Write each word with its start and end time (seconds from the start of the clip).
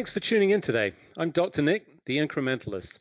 Thanks 0.00 0.12
for 0.12 0.20
tuning 0.20 0.48
in 0.48 0.62
today. 0.62 0.94
I'm 1.18 1.30
Dr. 1.30 1.60
Nick, 1.60 2.06
the 2.06 2.16
incrementalist. 2.16 3.00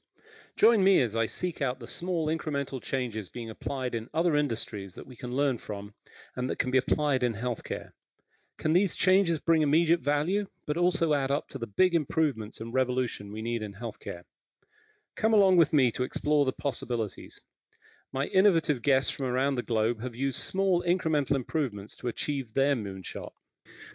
Join 0.57 0.83
me 0.83 1.01
as 1.01 1.15
I 1.15 1.27
seek 1.27 1.61
out 1.61 1.79
the 1.79 1.87
small 1.87 2.27
incremental 2.27 2.81
changes 2.81 3.29
being 3.29 3.49
applied 3.49 3.95
in 3.95 4.09
other 4.13 4.35
industries 4.35 4.95
that 4.95 5.07
we 5.07 5.15
can 5.15 5.33
learn 5.33 5.59
from 5.59 5.93
and 6.35 6.49
that 6.49 6.59
can 6.59 6.71
be 6.71 6.77
applied 6.77 7.23
in 7.23 7.35
healthcare. 7.35 7.91
Can 8.57 8.73
these 8.73 8.97
changes 8.97 9.39
bring 9.39 9.61
immediate 9.61 10.01
value, 10.01 10.47
but 10.65 10.75
also 10.75 11.13
add 11.13 11.31
up 11.31 11.47
to 11.51 11.57
the 11.57 11.67
big 11.67 11.95
improvements 11.95 12.59
and 12.59 12.73
revolution 12.73 13.31
we 13.31 13.41
need 13.41 13.63
in 13.63 13.75
healthcare? 13.75 14.23
Come 15.15 15.33
along 15.33 15.55
with 15.55 15.71
me 15.71 15.91
to 15.93 16.03
explore 16.03 16.43
the 16.43 16.51
possibilities. 16.51 17.39
My 18.11 18.25
innovative 18.25 18.81
guests 18.81 19.09
from 19.09 19.27
around 19.27 19.55
the 19.55 19.63
globe 19.63 20.01
have 20.01 20.15
used 20.15 20.41
small 20.41 20.83
incremental 20.85 21.37
improvements 21.37 21.95
to 21.95 22.09
achieve 22.09 22.53
their 22.53 22.75
moonshot. 22.75 23.31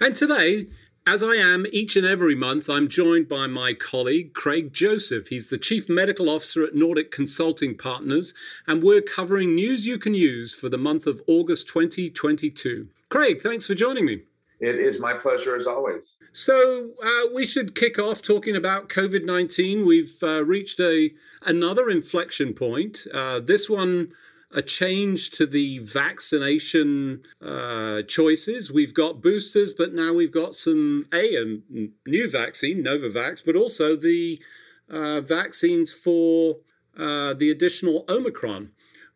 And 0.00 0.14
today, 0.14 0.68
as 1.06 1.22
I 1.22 1.34
am 1.34 1.66
each 1.70 1.96
and 1.96 2.06
every 2.06 2.34
month, 2.34 2.70
I'm 2.70 2.88
joined 2.88 3.28
by 3.28 3.46
my 3.46 3.74
colleague, 3.74 4.32
Craig 4.32 4.72
Joseph. 4.72 5.28
He's 5.28 5.48
the 5.48 5.58
Chief 5.58 5.88
Medical 5.88 6.30
Officer 6.30 6.64
at 6.64 6.74
Nordic 6.74 7.10
Consulting 7.10 7.76
Partners, 7.76 8.32
and 8.66 8.82
we're 8.82 9.02
covering 9.02 9.54
news 9.54 9.86
you 9.86 9.98
can 9.98 10.14
use 10.14 10.54
for 10.54 10.70
the 10.70 10.78
month 10.78 11.06
of 11.06 11.22
August 11.26 11.68
2022. 11.68 12.88
Craig, 13.10 13.42
thanks 13.42 13.66
for 13.66 13.74
joining 13.74 14.06
me. 14.06 14.22
It 14.60 14.76
is 14.76 14.98
my 14.98 15.12
pleasure 15.12 15.56
as 15.56 15.66
always. 15.66 16.16
So 16.32 16.92
uh, 17.04 17.34
we 17.34 17.44
should 17.44 17.74
kick 17.74 17.98
off 17.98 18.22
talking 18.22 18.56
about 18.56 18.88
COVID 18.88 19.26
nineteen. 19.26 19.84
We've 19.84 20.14
uh, 20.22 20.42
reached 20.44 20.80
a 20.80 21.10
another 21.42 21.90
inflection 21.90 22.54
point. 22.54 23.06
Uh, 23.12 23.40
this 23.40 23.68
one 23.68 24.12
a 24.54 24.62
change 24.62 25.30
to 25.30 25.46
the 25.46 25.80
vaccination 25.80 27.22
uh, 27.44 28.02
choices. 28.02 28.70
We've 28.70 28.94
got 28.94 29.20
boosters, 29.20 29.72
but 29.72 29.92
now 29.92 30.12
we've 30.12 30.32
got 30.32 30.54
some 30.54 31.06
a, 31.12 31.36
a 31.36 31.60
new 32.06 32.30
vaccine, 32.30 32.82
Novavax, 32.82 33.42
but 33.44 33.56
also 33.56 33.96
the 33.96 34.40
uh, 34.88 35.20
vaccines 35.20 35.92
for 35.92 36.58
uh, 36.96 37.34
the 37.34 37.50
additional 37.50 38.04
Omicron. 38.08 38.70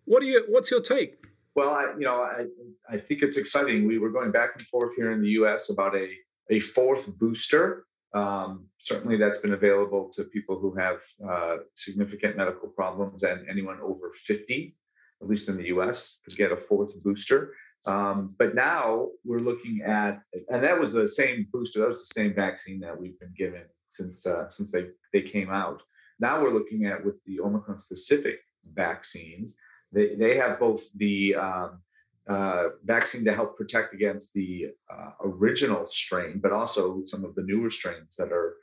What 0.04 0.20
do 0.20 0.26
you? 0.26 0.44
What's 0.48 0.70
your 0.72 0.80
take? 0.80 1.14
Well, 1.54 1.70
I, 1.70 1.92
you 1.98 2.04
know, 2.04 2.20
I, 2.20 2.46
I 2.90 2.98
think 2.98 3.22
it's 3.22 3.36
exciting. 3.36 3.86
We 3.86 3.98
were 3.98 4.10
going 4.10 4.32
back 4.32 4.50
and 4.56 4.66
forth 4.66 4.94
here 4.96 5.12
in 5.12 5.22
the 5.22 5.30
U.S. 5.40 5.70
about 5.70 5.94
a 5.94 6.08
a 6.50 6.58
fourth 6.60 7.06
booster. 7.18 7.84
Um, 8.12 8.66
certainly, 8.78 9.18
that's 9.18 9.38
been 9.38 9.52
available 9.52 10.10
to 10.16 10.24
people 10.24 10.58
who 10.58 10.74
have 10.74 10.98
uh, 11.24 11.56
significant 11.74 12.36
medical 12.36 12.68
problems 12.68 13.22
and 13.22 13.48
anyone 13.48 13.78
over 13.80 14.12
50 14.14 14.74
at 15.20 15.28
least 15.28 15.48
in 15.48 15.56
the 15.56 15.66
US, 15.66 16.20
could 16.24 16.36
get 16.36 16.52
a 16.52 16.56
fourth 16.56 17.00
booster. 17.02 17.54
Um, 17.86 18.34
but 18.38 18.54
now 18.54 19.08
we're 19.24 19.40
looking 19.40 19.82
at, 19.82 20.20
and 20.48 20.62
that 20.62 20.78
was 20.78 20.92
the 20.92 21.08
same 21.08 21.46
booster, 21.52 21.80
that 21.80 21.88
was 21.88 22.08
the 22.08 22.20
same 22.20 22.34
vaccine 22.34 22.80
that 22.80 22.98
we've 22.98 23.18
been 23.18 23.34
given 23.36 23.64
since 23.88 24.26
uh, 24.26 24.48
since 24.48 24.70
they, 24.70 24.86
they 25.12 25.22
came 25.22 25.50
out. 25.50 25.82
Now 26.20 26.42
we're 26.42 26.52
looking 26.52 26.86
at 26.86 27.04
with 27.04 27.22
the 27.24 27.40
Omicron 27.40 27.78
specific 27.78 28.40
vaccines, 28.74 29.56
they, 29.92 30.14
they 30.14 30.36
have 30.36 30.58
both 30.58 30.82
the 30.94 31.34
um, 31.34 31.80
uh, 32.28 32.64
vaccine 32.84 33.24
to 33.24 33.34
help 33.34 33.56
protect 33.56 33.94
against 33.94 34.34
the 34.34 34.66
uh, 34.92 35.10
original 35.24 35.86
strain, 35.88 36.40
but 36.42 36.52
also 36.52 37.02
some 37.04 37.24
of 37.24 37.34
the 37.34 37.42
newer 37.42 37.70
strains 37.70 38.16
that 38.16 38.32
are 38.32 38.56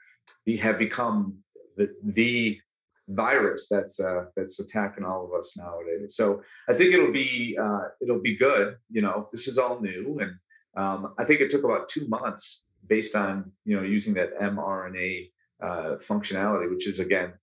have 0.62 0.78
become 0.78 1.40
the, 1.76 1.90
the 2.04 2.60
virus 3.08 3.68
that's 3.70 4.00
uh, 4.00 4.26
that's 4.36 4.60
attacking 4.60 5.06
all 5.06 5.26
of 5.26 5.38
us 5.38 5.56
nowadays. 5.58 6.16
So 6.16 6.42
I 6.70 6.74
think 6.74 6.94
it'll 6.94 7.12
be 7.12 7.58
uh, 7.62 7.90
it'll 8.02 8.22
be 8.22 8.38
good. 8.38 8.78
You 8.90 9.02
know, 9.02 9.30
this 9.32 9.48
is 9.48 9.58
all 9.58 9.80
new, 9.80 10.20
and 10.20 10.34
um, 10.76 11.14
I 11.18 11.26
think 11.26 11.42
it 11.42 11.52
took 11.52 11.64
about 11.64 11.90
two 11.90 12.08
months 12.08 12.64
based 12.88 13.16
on 13.16 13.52
you 13.66 13.76
know 13.76 13.84
using 13.84 14.14
that 14.16 14.40
mRNA 14.40 15.30
uh, 15.62 15.96
functionality, 16.08 16.70
which 16.70 16.88
is 16.88 17.00
again 17.00 17.34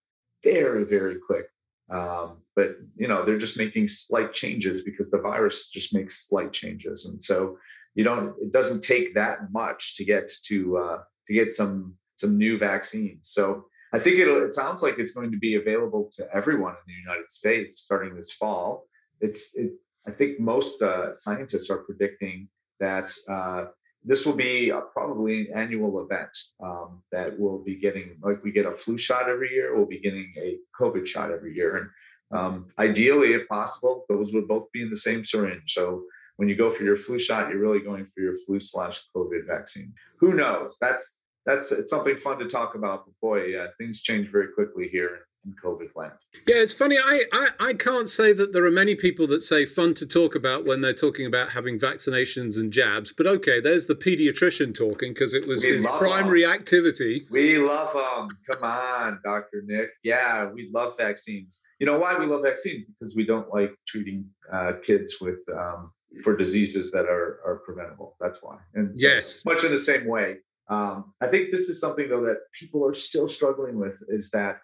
very 0.43 0.85
very 0.85 1.17
quick. 1.25 1.47
Um, 1.91 2.39
but 2.57 2.77
you 2.97 3.09
know 3.09 3.25
they're 3.25 3.39
just 3.39 3.59
making 3.59 3.89
slight 3.89 4.33
changes 4.33 4.83
because 4.83 5.11
the 5.11 5.19
virus 5.19 5.69
just 5.69 5.95
makes 5.95 6.29
slight 6.29 6.53
changes, 6.53 7.05
and 7.05 7.23
so 7.23 7.59
you 7.95 8.05
don't 8.05 8.35
it 8.41 8.53
doesn't 8.53 8.83
take 8.83 9.15
that 9.15 9.53
much 9.53 9.97
to 9.97 10.05
get 10.05 10.31
to 10.47 10.79
uh, 10.79 10.99
to 11.27 11.33
get 11.33 11.53
some 11.53 11.97
some 12.17 12.37
new 12.37 12.59
vaccines. 12.59 13.29
So 13.31 13.67
I 13.93 13.99
think 13.99 14.19
it'll, 14.19 14.45
it 14.45 14.55
sounds 14.55 14.83
like 14.83 14.99
it's 14.99 15.13
going 15.13 15.31
to 15.33 15.39
be 15.39 15.57
available 15.57 16.11
to 16.17 16.27
everyone 16.35 16.73
in 16.73 16.95
the 16.95 17.01
United 17.01 17.31
States 17.31 17.81
starting 17.81 18.17
this 18.17 18.33
fall. 18.33 18.87
It's, 19.21 19.55
it, 19.55 19.73
I 20.07 20.11
think 20.11 20.41
most 20.41 20.81
uh, 20.83 21.15
scientists 21.15 21.71
are 21.71 21.79
predicting 21.79 22.49
that 22.81 23.13
uh, 23.29 23.67
this 24.05 24.27
will 24.27 24.35
be 24.35 24.71
a, 24.71 24.81
probably 24.81 25.49
an 25.49 25.57
annual 25.57 26.03
event 26.05 26.37
um, 26.63 27.03
that 27.13 27.39
we'll 27.39 27.63
be 27.63 27.77
getting, 27.77 28.17
like 28.23 28.43
we 28.43 28.51
get 28.51 28.67
a 28.67 28.73
flu 28.73 28.99
shot 28.99 29.29
every 29.29 29.51
year, 29.53 29.77
we'll 29.77 29.87
be 29.87 30.01
getting 30.01 30.33
a 30.39 30.57
COVID 30.81 31.07
shot 31.07 31.31
every 31.31 31.55
year. 31.55 31.77
And 31.77 32.39
um, 32.39 32.67
ideally, 32.79 33.35
if 33.35 33.47
possible, 33.47 34.05
those 34.09 34.33
would 34.33 34.49
both 34.49 34.73
be 34.73 34.83
in 34.83 34.91
the 34.91 34.97
same 34.97 35.25
syringe. 35.25 35.75
So 35.75 36.05
when 36.37 36.49
you 36.49 36.57
go 36.57 36.71
for 36.71 36.83
your 36.83 36.97
flu 36.97 37.19
shot, 37.19 37.51
you're 37.51 37.61
really 37.61 37.81
going 37.81 38.07
for 38.07 38.23
your 38.23 38.35
flu 38.47 38.59
slash 38.59 39.03
COVID 39.15 39.47
vaccine. 39.47 39.93
Who 40.19 40.33
knows? 40.33 40.77
That's 40.81 41.21
that's 41.47 41.73
it's 41.73 41.91
something 41.91 42.17
fun 42.17 42.39
to 42.39 42.49
talk 42.49 42.75
about. 42.75 43.05
But 43.07 43.15
boy, 43.21 43.45
yeah, 43.47 43.67
things 43.79 44.01
change 44.01 44.31
very 44.31 44.49
quickly 44.55 44.89
here 44.91 45.21
in 45.45 45.55
COVID 45.63 45.89
land. 45.95 46.13
Yeah, 46.47 46.57
it's 46.57 46.73
funny. 46.73 46.99
I, 46.99 47.25
I, 47.33 47.49
I 47.59 47.73
can't 47.75 48.09
say 48.09 48.33
that 48.33 48.53
there 48.53 48.65
are 48.65 48.71
many 48.71 48.95
people 48.95 49.27
that 49.29 49.43
say 49.43 49.65
fun 49.65 49.95
to 49.95 50.07
talk 50.07 50.35
about 50.35 50.65
when 50.65 50.81
they're 50.81 50.93
talking 50.93 51.27
about 51.27 51.51
having 51.51 51.79
vaccinations 51.79 52.59
and 52.59 52.73
jabs. 52.73 53.13
But 53.17 53.27
okay, 53.27 53.61
there's 53.61 53.87
the 53.87 53.95
pediatrician 53.95 54.75
talking 54.75 55.13
because 55.13 55.35
it 55.35 55.47
was 55.47 55.65
we 55.65 55.73
his 55.73 55.87
primary 55.87 56.43
them. 56.43 56.53
activity. 56.53 57.27
We 57.31 57.59
love 57.59 57.93
them. 57.93 58.37
Come 58.49 58.65
on, 58.65 59.21
Dr. 59.25 59.63
Nick. 59.67 59.91
Yeah, 60.05 60.51
we 60.51 60.71
love 60.73 60.95
vaccines. 60.97 61.61
You 61.79 61.87
know 61.87 61.99
why 61.99 62.17
we 62.17 62.27
love 62.27 62.43
vaccines? 62.43 62.87
Because 62.87 63.17
we 63.17 63.27
don't 63.27 63.53
like 63.53 63.73
treating 63.89 64.27
uh, 64.53 64.73
kids 64.87 65.17
with 65.21 65.41
um, 65.53 65.93
for 66.23 66.37
diseases 66.37 66.91
that 66.93 67.07
are, 67.07 67.41
are 67.45 67.63
preventable. 67.65 68.17
That's 68.21 68.39
why. 68.43 68.59
And 68.75 68.99
so 69.01 69.09
yes, 69.09 69.43
much 69.45 69.65
in 69.65 69.73
the 69.73 69.79
same 69.79 70.07
way, 70.07 70.37
um, 70.69 71.13
I 71.21 71.27
think 71.27 71.51
this 71.51 71.69
is 71.69 71.81
something 71.81 72.09
though 72.09 72.23
that 72.23 72.39
people 72.59 72.87
are 72.87 72.95
still 72.95 73.29
struggling 73.29 73.79
with 73.79 74.03
is 74.09 74.31
that 74.31 74.61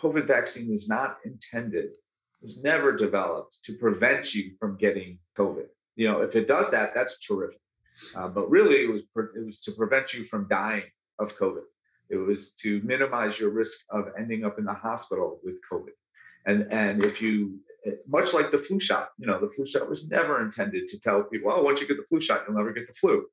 COVID 0.00 0.26
vaccine 0.26 0.72
is 0.72 0.88
not 0.88 1.16
intended, 1.24 1.90
was 2.42 2.62
never 2.62 2.96
developed 2.96 3.58
to 3.64 3.74
prevent 3.74 4.34
you 4.34 4.52
from 4.58 4.76
getting 4.76 5.18
COVID. 5.38 5.66
You 5.96 6.08
know, 6.08 6.20
if 6.22 6.34
it 6.34 6.48
does 6.48 6.70
that, 6.70 6.92
that's 6.94 7.18
terrific. 7.18 7.60
Uh, 8.14 8.28
but 8.28 8.50
really, 8.50 8.84
it 8.84 8.90
was 8.90 9.02
it 9.36 9.44
was 9.44 9.60
to 9.60 9.72
prevent 9.72 10.12
you 10.12 10.24
from 10.24 10.48
dying 10.48 10.84
of 11.18 11.36
COVID. 11.38 11.62
It 12.10 12.16
was 12.16 12.52
to 12.56 12.80
minimize 12.82 13.38
your 13.38 13.50
risk 13.50 13.78
of 13.90 14.08
ending 14.18 14.44
up 14.44 14.58
in 14.58 14.64
the 14.64 14.74
hospital 14.74 15.40
with 15.44 15.56
COVID. 15.70 15.94
And 16.46 16.72
and 16.72 17.04
if 17.04 17.22
you 17.22 17.60
much 18.06 18.32
like 18.32 18.50
the 18.50 18.58
flu 18.58 18.78
shot, 18.80 19.10
you 19.18 19.26
know, 19.26 19.40
the 19.40 19.50
flu 19.50 19.66
shot 19.66 19.88
was 19.88 20.08
never 20.08 20.42
intended 20.42 20.88
to 20.88 21.00
tell 21.00 21.22
people, 21.24 21.52
oh, 21.52 21.62
once 21.62 21.80
you 21.80 21.88
get 21.88 21.96
the 21.96 22.04
flu 22.04 22.20
shot, 22.20 22.42
you'll 22.46 22.56
never 22.56 22.72
get 22.72 22.86
the 22.86 22.92
flu. 22.92 23.26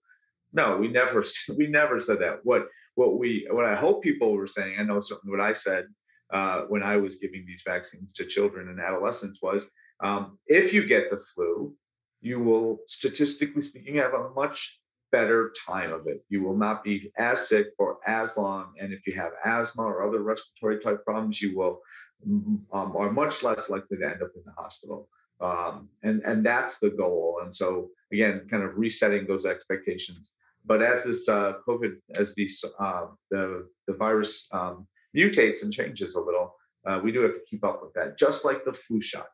No, 0.53 0.77
we 0.77 0.87
never 0.87 1.23
we 1.57 1.67
never 1.67 1.99
said 1.99 2.19
that. 2.19 2.39
What 2.43 2.67
what 2.95 3.17
we 3.17 3.47
what 3.49 3.65
I 3.65 3.75
hope 3.75 4.03
people 4.03 4.33
were 4.33 4.47
saying, 4.47 4.75
I 4.79 4.83
know 4.83 4.99
certainly 4.99 5.35
what 5.37 5.45
I 5.45 5.53
said 5.53 5.85
uh, 6.33 6.61
when 6.67 6.83
I 6.83 6.97
was 6.97 7.15
giving 7.15 7.45
these 7.45 7.63
vaccines 7.65 8.13
to 8.13 8.25
children 8.25 8.69
and 8.69 8.79
adolescents 8.79 9.39
was, 9.41 9.67
um, 10.03 10.37
if 10.47 10.73
you 10.73 10.85
get 10.85 11.09
the 11.09 11.19
flu, 11.33 11.73
you 12.21 12.39
will 12.39 12.79
statistically 12.87 13.61
speaking 13.61 13.95
have 13.95 14.13
a 14.13 14.29
much 14.35 14.79
better 15.11 15.51
time 15.67 15.91
of 15.91 16.07
it. 16.07 16.23
You 16.29 16.43
will 16.43 16.55
not 16.55 16.83
be 16.83 17.11
as 17.17 17.47
sick 17.47 17.67
for 17.77 17.97
as 18.05 18.37
long, 18.37 18.73
and 18.79 18.93
if 18.93 19.07
you 19.07 19.15
have 19.15 19.31
asthma 19.45 19.83
or 19.83 20.07
other 20.07 20.21
respiratory 20.21 20.79
type 20.83 21.03
problems, 21.03 21.41
you 21.41 21.57
will 21.57 21.79
um, 22.25 22.65
are 22.73 23.11
much 23.11 23.43
less 23.43 23.69
likely 23.69 23.97
to 23.97 24.05
end 24.05 24.21
up 24.21 24.31
in 24.35 24.43
the 24.45 24.51
hospital. 24.57 25.07
Um, 25.41 25.89
and 26.03 26.21
and 26.25 26.45
that's 26.45 26.79
the 26.79 26.89
goal. 26.89 27.39
And 27.41 27.53
so 27.53 27.89
again, 28.11 28.47
kind 28.49 28.63
of 28.63 28.77
resetting 28.77 29.25
those 29.25 29.45
expectations. 29.45 30.31
But 30.65 30.81
as 30.81 31.03
this 31.03 31.27
uh, 31.27 31.53
COVID, 31.67 31.95
as 32.15 32.35
these 32.35 32.63
uh, 32.79 33.05
the 33.31 33.67
the 33.87 33.93
virus 33.93 34.47
um, 34.51 34.87
mutates 35.15 35.63
and 35.63 35.73
changes 35.73 36.15
a 36.15 36.19
little, 36.19 36.55
uh, 36.87 36.99
we 37.03 37.11
do 37.11 37.21
have 37.21 37.33
to 37.33 37.41
keep 37.49 37.63
up 37.63 37.81
with 37.81 37.93
that, 37.93 38.17
just 38.17 38.45
like 38.45 38.65
the 38.65 38.73
flu 38.73 39.01
shot. 39.01 39.27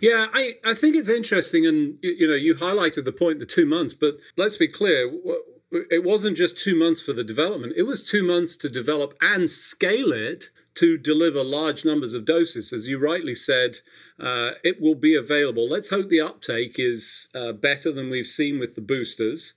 Yeah, 0.00 0.26
I, 0.32 0.54
I 0.64 0.74
think 0.74 0.96
it's 0.96 1.08
interesting, 1.08 1.66
and 1.66 1.98
you 2.02 2.26
know, 2.26 2.34
you 2.34 2.54
highlighted 2.54 3.04
the 3.04 3.12
point 3.12 3.38
the 3.38 3.46
two 3.46 3.66
months, 3.66 3.94
but 3.94 4.16
let's 4.36 4.56
be 4.56 4.66
clear, 4.66 5.10
it 5.90 6.04
wasn't 6.04 6.36
just 6.36 6.58
two 6.58 6.76
months 6.76 7.00
for 7.00 7.12
the 7.12 7.24
development; 7.24 7.74
it 7.76 7.84
was 7.84 8.02
two 8.02 8.24
months 8.24 8.56
to 8.56 8.68
develop 8.68 9.14
and 9.20 9.48
scale 9.48 10.12
it 10.12 10.50
to 10.74 10.98
deliver 10.98 11.44
large 11.44 11.84
numbers 11.84 12.14
of 12.14 12.24
doses. 12.24 12.72
As 12.72 12.88
you 12.88 12.98
rightly 12.98 13.34
said, 13.34 13.78
uh, 14.18 14.52
it 14.64 14.80
will 14.80 14.96
be 14.96 15.14
available. 15.14 15.68
Let's 15.68 15.90
hope 15.90 16.08
the 16.08 16.20
uptake 16.20 16.74
is 16.78 17.28
uh, 17.34 17.52
better 17.52 17.92
than 17.92 18.10
we've 18.10 18.26
seen 18.26 18.58
with 18.58 18.74
the 18.74 18.80
boosters. 18.80 19.54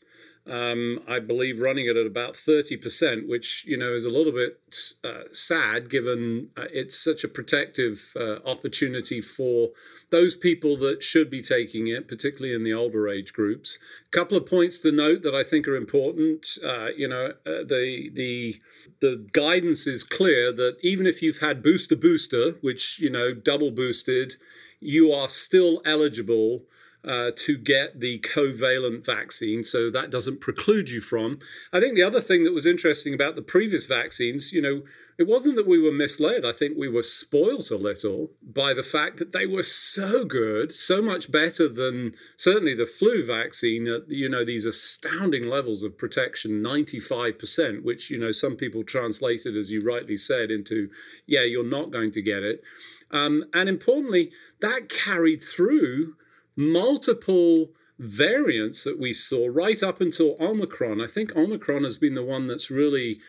Um, 0.49 1.01
I 1.07 1.19
believe 1.19 1.61
running 1.61 1.87
it 1.87 1.97
at 1.97 2.05
about 2.05 2.35
30%, 2.35 3.27
which, 3.27 3.65
you 3.67 3.77
know, 3.77 3.93
is 3.93 4.05
a 4.05 4.09
little 4.09 4.31
bit 4.31 4.59
uh, 5.03 5.23
sad 5.31 5.89
given 5.89 6.49
uh, 6.55 6.65
it's 6.71 7.01
such 7.01 7.23
a 7.23 7.27
protective 7.27 8.13
uh, 8.15 8.37
opportunity 8.45 9.19
for 9.19 9.71
those 10.09 10.37
people 10.37 10.77
that 10.77 11.03
should 11.03 11.29
be 11.29 11.41
taking 11.41 11.87
it, 11.87 12.07
particularly 12.07 12.55
in 12.55 12.63
the 12.63 12.73
older 12.73 13.09
age 13.09 13.33
groups. 13.33 13.77
A 14.07 14.11
couple 14.11 14.37
of 14.37 14.45
points 14.45 14.79
to 14.79 14.91
note 14.91 15.21
that 15.23 15.35
I 15.35 15.43
think 15.43 15.67
are 15.67 15.75
important. 15.75 16.47
Uh, 16.63 16.87
you 16.95 17.07
know, 17.07 17.33
uh, 17.45 17.63
the, 17.67 18.09
the, 18.13 18.61
the 19.01 19.27
guidance 19.33 19.85
is 19.85 20.03
clear 20.03 20.53
that 20.53 20.77
even 20.81 21.05
if 21.05 21.21
you've 21.21 21.39
had 21.39 21.61
booster 21.61 21.97
booster, 21.97 22.51
which, 22.61 22.99
you 22.99 23.09
know, 23.09 23.33
double 23.33 23.71
boosted, 23.71 24.35
you 24.79 25.11
are 25.11 25.27
still 25.27 25.81
eligible 25.83 26.63
uh, 27.05 27.31
to 27.35 27.57
get 27.57 27.99
the 27.99 28.19
bivalent 28.19 29.05
vaccine, 29.05 29.63
so 29.63 29.89
that 29.89 30.09
doesn't 30.09 30.41
preclude 30.41 30.89
you 30.89 31.01
from. 31.01 31.39
I 31.71 31.79
think 31.79 31.95
the 31.95 32.03
other 32.03 32.21
thing 32.21 32.43
that 32.43 32.53
was 32.53 32.65
interesting 32.65 33.13
about 33.13 33.35
the 33.35 33.41
previous 33.41 33.85
vaccines, 33.85 34.51
you 34.51 34.61
know, 34.61 34.83
it 35.17 35.27
wasn't 35.27 35.55
that 35.55 35.67
we 35.67 35.81
were 35.81 35.91
misled. 35.91 36.45
I 36.45 36.51
think 36.51 36.77
we 36.77 36.87
were 36.87 37.01
spoilt 37.01 37.71
a 37.71 37.77
little 37.77 38.31
by 38.43 38.73
the 38.73 38.83
fact 38.83 39.17
that 39.17 39.31
they 39.31 39.47
were 39.47 39.63
so 39.63 40.23
good, 40.23 40.71
so 40.71 41.01
much 41.01 41.31
better 41.31 41.67
than 41.67 42.13
certainly 42.35 42.75
the 42.75 42.85
flu 42.85 43.25
vaccine 43.25 43.87
at, 43.87 44.09
you 44.09 44.29
know, 44.29 44.45
these 44.45 44.65
astounding 44.65 45.47
levels 45.47 45.81
of 45.81 45.97
protection 45.97 46.61
95%, 46.61 47.83
which, 47.83 48.11
you 48.11 48.19
know, 48.19 48.31
some 48.31 48.55
people 48.55 48.83
translated, 48.83 49.57
as 49.57 49.71
you 49.71 49.81
rightly 49.81 50.17
said, 50.17 50.51
into, 50.51 50.89
yeah, 51.25 51.43
you're 51.43 51.63
not 51.63 51.89
going 51.89 52.11
to 52.11 52.21
get 52.21 52.43
it. 52.43 52.61
Um, 53.09 53.45
and 53.53 53.67
importantly, 53.67 54.31
that 54.61 54.87
carried 54.87 55.41
through 55.41 56.15
multiple 56.57 57.69
variants 57.99 58.83
that 58.83 58.99
we 58.99 59.13
saw 59.13 59.47
right 59.47 59.81
up 59.81 60.01
until 60.01 60.35
Omicron. 60.39 61.01
I 61.01 61.07
think 61.07 61.35
Omicron 61.35 61.83
has 61.83 61.97
been 61.97 62.13
the 62.13 62.23
one 62.23 62.45
that's 62.45 62.69
really 62.69 63.19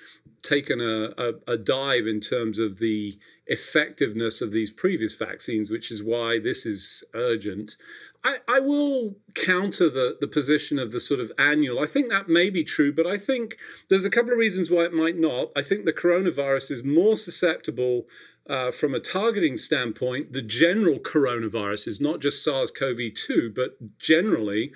taken 0.43 0.81
a, 0.81 1.15
a, 1.17 1.55
a, 1.55 1.57
dive 1.57 2.07
in 2.07 2.21
terms 2.21 2.59
of 2.59 2.79
the 2.79 3.19
effectiveness 3.47 4.41
of 4.41 4.53
these 4.53 4.71
previous 4.71 5.15
vaccines, 5.15 5.71
which 5.71 5.91
is 5.91 6.03
why 6.03 6.39
this 6.39 6.67
is 6.67 7.03
urgent. 7.15 7.77
I, 8.23 8.39
I 8.47 8.61
will 8.61 9.17
counter 9.35 9.89
the, 9.89 10.17
the 10.21 10.29
position 10.29 10.79
of 10.79 10.93
the 10.93 11.01
sort 11.01 11.21
of 11.21 11.33
annual. 11.39 11.81
I 11.81 11.87
think 11.87 12.11
that 12.11 12.29
may 12.29 12.51
be 12.51 12.63
true, 12.63 12.93
but 12.93 13.07
I 13.07 13.17
think 13.17 13.57
there's 13.89 14.05
a 14.05 14.11
couple 14.11 14.33
of 14.33 14.39
reasons 14.39 14.71
why 14.71 14.83
it 14.83 14.93
might 14.93 15.17
not. 15.17 15.51
I 15.57 15.63
think 15.63 15.85
the 15.85 15.93
coronavirus 15.93 16.71
is 16.71 16.85
more 16.85 17.17
susceptible 17.17 18.05
uh, 18.49 18.71
from 18.71 18.95
a 18.95 19.01
targeting 19.01 19.57
standpoint, 19.57 20.33
the 20.33 20.43
general 20.43 20.99
coronavirus 20.99 21.87
is 21.87 22.01
not 22.01 22.21
just 22.21 22.43
SARS 22.43 22.71
CoV 22.71 23.13
2, 23.15 23.53
but 23.55 23.99
generally 23.99 24.73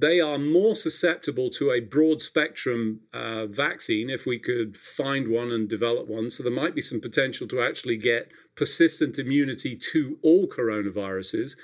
they 0.00 0.20
are 0.20 0.38
more 0.38 0.74
susceptible 0.74 1.50
to 1.50 1.70
a 1.70 1.80
broad 1.80 2.22
spectrum 2.22 3.00
uh, 3.12 3.46
vaccine 3.46 4.08
if 4.08 4.24
we 4.24 4.38
could 4.38 4.76
find 4.76 5.28
one 5.28 5.50
and 5.50 5.68
develop 5.68 6.08
one. 6.08 6.30
So 6.30 6.42
there 6.42 6.52
might 6.52 6.74
be 6.74 6.80
some 6.80 7.00
potential 7.00 7.46
to 7.48 7.62
actually 7.62 7.98
get 7.98 8.30
persistent 8.56 9.18
immunity 9.18 9.76
to 9.92 10.18
all 10.22 10.46
coronaviruses. 10.46 11.56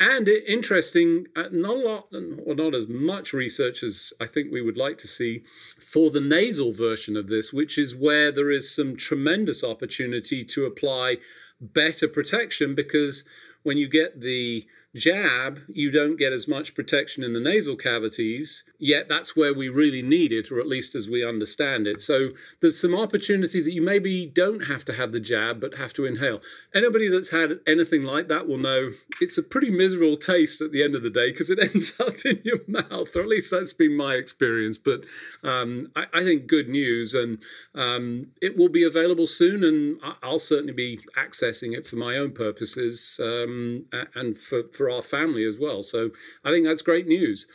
And 0.00 0.28
interesting, 0.28 1.26
uh, 1.36 1.48
not 1.52 1.76
a 1.76 1.80
lot, 1.80 2.08
or 2.46 2.54
not 2.54 2.74
as 2.74 2.88
much 2.88 3.32
research 3.32 3.82
as 3.82 4.12
I 4.20 4.26
think 4.26 4.50
we 4.50 4.62
would 4.62 4.78
like 4.78 4.96
to 4.98 5.08
see 5.08 5.42
for 5.78 6.10
the 6.10 6.20
nasal 6.20 6.72
version 6.72 7.16
of 7.16 7.28
this, 7.28 7.52
which 7.52 7.76
is 7.76 7.94
where 7.94 8.32
there 8.32 8.50
is 8.50 8.74
some 8.74 8.96
tremendous 8.96 9.62
opportunity 9.62 10.44
to 10.44 10.64
apply 10.64 11.18
better 11.60 12.08
protection 12.08 12.74
because 12.74 13.24
when 13.62 13.76
you 13.76 13.88
get 13.88 14.20
the 14.20 14.66
jab, 14.94 15.60
you 15.68 15.90
don't 15.90 16.16
get 16.16 16.32
as 16.32 16.46
much 16.48 16.74
protection 16.74 17.24
in 17.24 17.32
the 17.32 17.40
nasal 17.40 17.76
cavities, 17.76 18.64
yet 18.84 19.08
that's 19.08 19.34
where 19.36 19.52
we 19.52 19.68
really 19.68 20.02
need 20.02 20.32
it, 20.32 20.52
or 20.52 20.60
at 20.60 20.68
least 20.68 20.94
as 20.94 21.08
we 21.08 21.26
understand 21.26 21.88
it. 21.88 22.00
So 22.00 22.28
there's 22.60 22.80
some 22.80 22.94
opportunity 22.94 23.60
that 23.60 23.72
you 23.72 23.82
maybe 23.82 24.26
don't 24.26 24.66
have 24.66 24.84
to 24.84 24.92
have 24.94 25.10
the 25.10 25.18
jab, 25.18 25.60
but 25.60 25.74
have 25.74 25.92
to 25.94 26.04
inhale. 26.04 26.40
Anybody 26.72 27.08
that's 27.08 27.30
had 27.30 27.58
anything 27.66 28.04
like 28.04 28.28
that 28.28 28.46
will 28.46 28.58
know 28.58 28.92
it's 29.20 29.36
a 29.36 29.42
pretty 29.42 29.70
miserable 29.70 30.16
taste 30.16 30.60
at 30.60 30.70
the 30.70 30.84
end 30.84 30.94
of 30.94 31.02
the 31.02 31.10
day 31.10 31.32
because 31.32 31.50
it 31.50 31.58
ends 31.74 31.92
up 31.98 32.24
in 32.24 32.40
your 32.44 32.60
mouth, 32.68 33.14
or 33.16 33.22
at 33.22 33.28
least 33.28 33.50
that's 33.50 33.72
been 33.72 33.96
my 33.96 34.14
experience. 34.14 34.78
But 34.78 35.00
um, 35.42 35.90
I, 35.96 36.04
I, 36.14 36.22
think 36.22 36.46
good 36.46 36.68
news, 36.68 37.14
and 37.14 37.38
um, 37.74 38.28
it 38.40 38.56
will 38.56 38.68
be 38.68 38.84
available 38.84 39.26
soon, 39.26 39.64
and 39.64 39.98
I'll 40.22 40.38
certainly 40.38 40.72
be 40.72 41.00
accessing 41.18 41.76
it 41.76 41.86
for 41.86 41.96
my 41.96 42.16
own 42.16 42.32
purposes 42.32 43.18
um, 43.22 43.86
and 44.14 44.38
for, 44.38 44.64
for 44.72 44.84
for 44.84 44.90
our 44.90 45.02
family 45.02 45.44
as 45.44 45.58
well. 45.58 45.82
So 45.82 46.10
I 46.44 46.50
think 46.50 46.66
that's 46.66 46.82
great 46.82 47.06
news. 47.06 47.46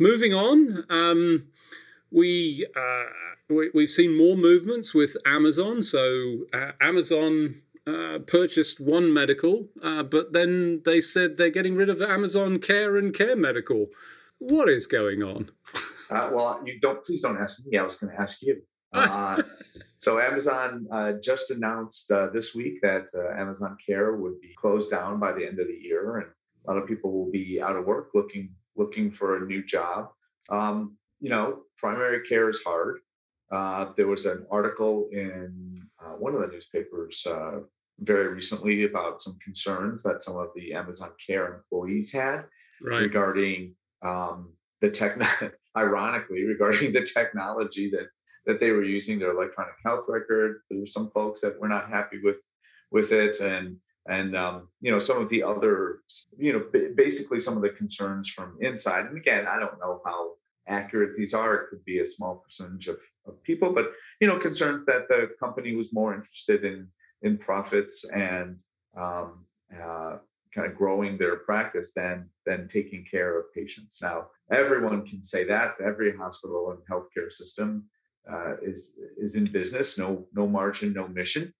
Moving 0.00 0.32
on, 0.32 0.86
um, 0.88 1.48
we, 2.10 2.66
uh, 2.74 3.04
we 3.50 3.82
have 3.82 3.90
seen 3.90 4.16
more 4.16 4.34
movements 4.34 4.94
with 4.94 5.14
Amazon. 5.26 5.82
So 5.82 6.46
uh, 6.54 6.72
Amazon 6.80 7.60
uh, 7.86 8.20
purchased 8.26 8.80
One 8.80 9.12
Medical, 9.12 9.68
uh, 9.82 10.02
but 10.04 10.32
then 10.32 10.80
they 10.86 11.02
said 11.02 11.36
they're 11.36 11.50
getting 11.50 11.74
rid 11.74 11.90
of 11.90 12.00
Amazon 12.00 12.60
Care 12.60 12.96
and 12.96 13.14
Care 13.14 13.36
Medical. 13.36 13.88
What 14.38 14.70
is 14.70 14.86
going 14.86 15.22
on? 15.22 15.50
Uh, 16.10 16.30
well, 16.32 16.62
you 16.64 16.80
don't. 16.80 17.04
Please 17.04 17.20
don't 17.20 17.36
ask 17.36 17.60
me. 17.66 17.76
I 17.76 17.82
was 17.82 17.96
going 17.96 18.12
to 18.14 18.20
ask 18.20 18.40
you. 18.42 18.62
Uh, 18.92 19.40
so 19.98 20.18
Amazon 20.18 20.84
uh, 20.90 21.12
just 21.22 21.52
announced 21.52 22.10
uh, 22.10 22.26
this 22.34 22.56
week 22.56 22.80
that 22.82 23.06
uh, 23.14 23.40
Amazon 23.40 23.76
Care 23.86 24.16
would 24.16 24.40
be 24.40 24.52
closed 24.60 24.90
down 24.90 25.20
by 25.20 25.30
the 25.30 25.46
end 25.46 25.60
of 25.60 25.68
the 25.68 25.78
year, 25.80 26.16
and 26.16 26.26
a 26.66 26.72
lot 26.72 26.82
of 26.82 26.88
people 26.88 27.12
will 27.12 27.30
be 27.30 27.60
out 27.62 27.76
of 27.76 27.84
work 27.84 28.08
looking 28.14 28.50
looking 28.76 29.10
for 29.10 29.36
a 29.36 29.46
new 29.46 29.64
job. 29.64 30.08
Um, 30.48 30.96
you 31.20 31.30
know, 31.30 31.60
primary 31.78 32.26
care 32.26 32.48
is 32.48 32.60
hard. 32.64 33.00
Uh, 33.52 33.92
there 33.96 34.06
was 34.06 34.26
an 34.26 34.46
article 34.50 35.08
in 35.12 35.82
uh, 36.00 36.12
one 36.12 36.34
of 36.34 36.40
the 36.40 36.46
newspapers 36.46 37.26
uh, 37.26 37.58
very 37.98 38.28
recently 38.28 38.84
about 38.84 39.20
some 39.20 39.36
concerns 39.44 40.02
that 40.02 40.22
some 40.22 40.36
of 40.36 40.48
the 40.54 40.72
Amazon 40.72 41.10
Care 41.26 41.54
employees 41.54 42.12
had 42.12 42.44
right. 42.82 43.00
regarding 43.00 43.74
um, 44.02 44.54
the 44.80 44.90
tech. 44.90 45.18
ironically, 45.76 46.44
regarding 46.44 46.92
the 46.92 47.04
technology 47.04 47.90
that 47.90 48.08
that 48.46 48.58
they 48.58 48.70
were 48.70 48.84
using, 48.84 49.18
their 49.18 49.32
electronic 49.32 49.74
health 49.84 50.06
record. 50.08 50.62
There 50.70 50.80
were 50.80 50.86
some 50.86 51.10
folks 51.10 51.40
that 51.42 51.60
were 51.60 51.68
not 51.68 51.90
happy 51.90 52.18
with 52.22 52.38
with 52.90 53.12
it, 53.12 53.40
and 53.40 53.76
and 54.10 54.36
um, 54.36 54.68
you 54.80 54.90
know 54.90 54.98
some 54.98 55.22
of 55.22 55.28
the 55.28 55.42
other 55.42 56.00
you 56.36 56.52
know 56.52 56.64
b- 56.72 56.90
basically 56.94 57.40
some 57.40 57.56
of 57.56 57.62
the 57.62 57.70
concerns 57.70 58.28
from 58.28 58.58
inside 58.60 59.06
and 59.06 59.16
again 59.16 59.46
i 59.46 59.58
don't 59.58 59.78
know 59.78 60.00
how 60.04 60.32
accurate 60.68 61.16
these 61.16 61.32
are 61.32 61.54
it 61.54 61.68
could 61.70 61.84
be 61.84 62.00
a 62.00 62.06
small 62.06 62.36
percentage 62.36 62.88
of, 62.88 62.98
of 63.26 63.42
people 63.42 63.72
but 63.72 63.92
you 64.20 64.26
know 64.26 64.38
concerns 64.38 64.84
that 64.86 65.08
the 65.08 65.30
company 65.38 65.74
was 65.74 65.92
more 65.92 66.14
interested 66.14 66.64
in 66.64 66.88
in 67.22 67.38
profits 67.38 68.04
and 68.04 68.56
um, 68.96 69.44
uh, 69.74 70.16
kind 70.54 70.66
of 70.66 70.76
growing 70.76 71.16
their 71.16 71.36
practice 71.36 71.92
than 71.94 72.28
than 72.46 72.66
taking 72.66 73.04
care 73.08 73.38
of 73.38 73.52
patients. 73.54 74.00
Now 74.00 74.28
everyone 74.50 75.06
can 75.06 75.22
say 75.22 75.44
that 75.44 75.74
every 75.84 76.16
hospital 76.16 76.72
and 76.72 76.80
healthcare 76.90 77.30
system 77.30 77.84
uh, 78.30 78.54
is 78.62 78.94
is 79.18 79.36
in 79.36 79.44
business 79.46 79.98
no 79.98 80.26
no 80.34 80.46
margin 80.46 80.92
no 80.92 81.06
mission 81.08 81.52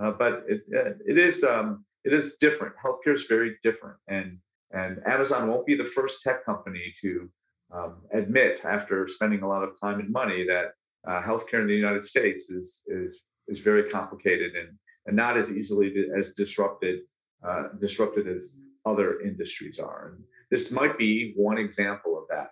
uh, 0.00 0.10
but 0.10 0.44
it, 0.48 0.62
uh, 0.74 0.90
it 1.06 1.18
is 1.18 1.42
um, 1.44 1.84
it 2.06 2.12
is 2.12 2.36
different. 2.36 2.74
Healthcare 2.82 3.14
is 3.14 3.24
very 3.24 3.56
different, 3.62 3.98
and 4.06 4.38
and 4.70 5.00
Amazon 5.06 5.48
won't 5.48 5.66
be 5.66 5.76
the 5.76 5.84
first 5.84 6.22
tech 6.22 6.44
company 6.44 6.94
to 7.00 7.30
um, 7.74 8.02
admit 8.12 8.64
after 8.64 9.06
spending 9.08 9.42
a 9.42 9.48
lot 9.48 9.62
of 9.62 9.78
time 9.80 10.00
and 10.00 10.10
money 10.10 10.44
that 10.46 10.66
uh, 11.08 11.22
healthcare 11.22 11.60
in 11.60 11.66
the 11.66 11.74
United 11.74 12.06
States 12.06 12.50
is 12.50 12.82
is 12.86 13.20
is 13.48 13.58
very 13.58 13.90
complicated 13.90 14.52
and 14.54 14.78
and 15.06 15.16
not 15.16 15.36
as 15.36 15.50
easily 15.50 15.92
as 16.18 16.30
disrupted 16.30 17.00
uh, 17.46 17.64
disrupted 17.80 18.26
as 18.28 18.56
other 18.84 19.20
industries 19.20 19.78
are. 19.78 20.12
And 20.12 20.24
this 20.50 20.70
might 20.70 20.96
be 20.96 21.32
one 21.36 21.58
example 21.58 22.16
of 22.16 22.24
that. 22.30 22.50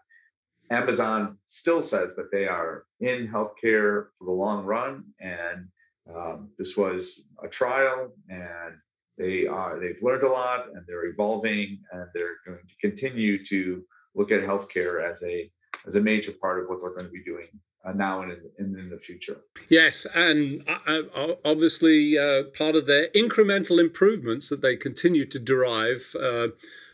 Amazon 0.71 1.39
still 1.47 1.83
says 1.83 2.17
that 2.17 2.31
they 2.33 2.47
are 2.47 2.85
in 3.01 3.29
healthcare 3.29 4.07
for 4.19 4.25
the 4.25 4.33
long 4.33 4.65
run, 4.65 5.05
and 5.21 5.69
um, 6.13 6.51
this 6.59 6.77
was 6.77 7.25
a 7.43 7.49
trial, 7.49 8.11
and 8.29 8.75
they 9.19 9.47
are 9.47 9.79
they've 9.79 10.03
learned 10.03 10.25
a 10.25 10.29
lot, 10.29 10.67
and 10.75 10.85
they're 10.87 11.07
evolving, 11.07 11.79
and 11.93 12.07
they're 12.15 12.37
going 12.47 12.59
to 12.59 12.89
continue 12.89 13.45
to 13.45 13.85
look 14.15 14.31
at 14.33 14.41
healthcare 14.41 15.11
as 15.11 15.23
a 15.23 15.51
as 15.87 15.95
a 15.95 16.01
major 16.01 16.33
part 16.33 16.63
of 16.63 16.69
what 16.69 16.81
they're 16.81 16.95
going 16.95 17.07
to 17.07 17.13
be 17.13 17.23
doing 17.23 17.49
uh, 17.85 17.93
now 17.93 18.23
and 18.23 18.33
in, 18.59 18.79
in, 18.79 18.91
the 18.91 18.99
future. 18.99 19.39
Yes, 19.69 20.07
and 20.15 20.65
uh, 20.87 21.03
uh, 21.15 21.35
obviously 21.45 22.19
uh, 22.19 22.45
part 22.57 22.77
of 22.77 22.87
their 22.87 23.09
incremental 23.09 23.79
improvements 23.79 24.49
that 24.49 24.63
they 24.63 24.77
continue 24.77 25.27
to 25.27 25.39
derive. 25.39 26.15
Uh, 26.21 26.49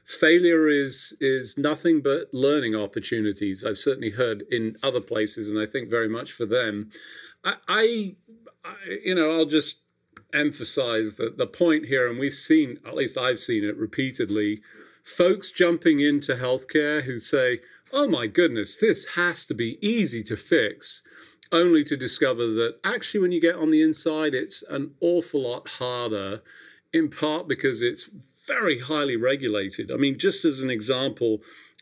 failure 0.05 0.69
is 0.69 1.15
is 1.21 1.57
nothing 1.57 2.01
but 2.01 2.33
learning 2.33 2.75
opportunities. 2.75 3.65
I've 3.65 3.79
certainly 3.79 4.11
heard 4.11 4.43
in 4.51 4.77
other 4.83 5.01
places, 5.01 5.49
and 5.49 5.59
I 5.59 5.67
think 5.67 5.89
very 5.89 6.09
much 6.09 6.33
for 6.33 6.47
them. 6.47 6.91
I, 7.45 7.55
I, 7.69 8.17
I 8.65 8.75
you 9.05 9.15
know, 9.15 9.31
I'll 9.33 9.47
just 9.47 9.81
emphasize 10.35 11.17
that 11.17 11.39
the 11.39 11.47
point 11.47 11.87
here, 11.87 12.09
and 12.09 12.19
we've 12.19 12.35
seen, 12.35 12.79
at 12.87 12.95
least 12.95 13.19
I've 13.19 13.39
seen 13.39 13.65
it 13.65 13.77
repeatedly, 13.77 14.63
folks 15.03 15.51
jumping 15.51 16.01
into 16.01 16.37
healthcare 16.37 17.05
who 17.05 17.19
say, 17.19 17.61
oh 17.93 18.09
my 18.09 18.27
goodness, 18.27 18.77
this 18.77 19.15
has 19.17 19.45
to 19.47 19.55
be 19.55 19.79
easy 19.87 20.23
to 20.25 20.37
fix, 20.37 21.03
only 21.53 21.83
to 21.85 21.97
discover 21.97 22.47
that 22.47 22.79
actually, 22.85 23.21
when 23.21 23.33
you 23.33 23.41
get 23.41 23.57
on 23.57 23.71
the 23.71 23.83
inside, 23.83 24.35
it's 24.35 24.63
an 24.63 24.93
awful 25.01 25.43
lot 25.43 25.69
harder, 25.69 26.43
in 26.93 27.11
part 27.11 27.49
because 27.49 27.83
it's 27.83 28.09
very 28.47 28.81
highly 28.81 29.17
regulated. 29.17 29.91
I 29.91 29.97
mean, 29.97 30.19
just 30.19 30.45
as 30.45 30.61
an 30.61 30.71
example, 30.71 31.41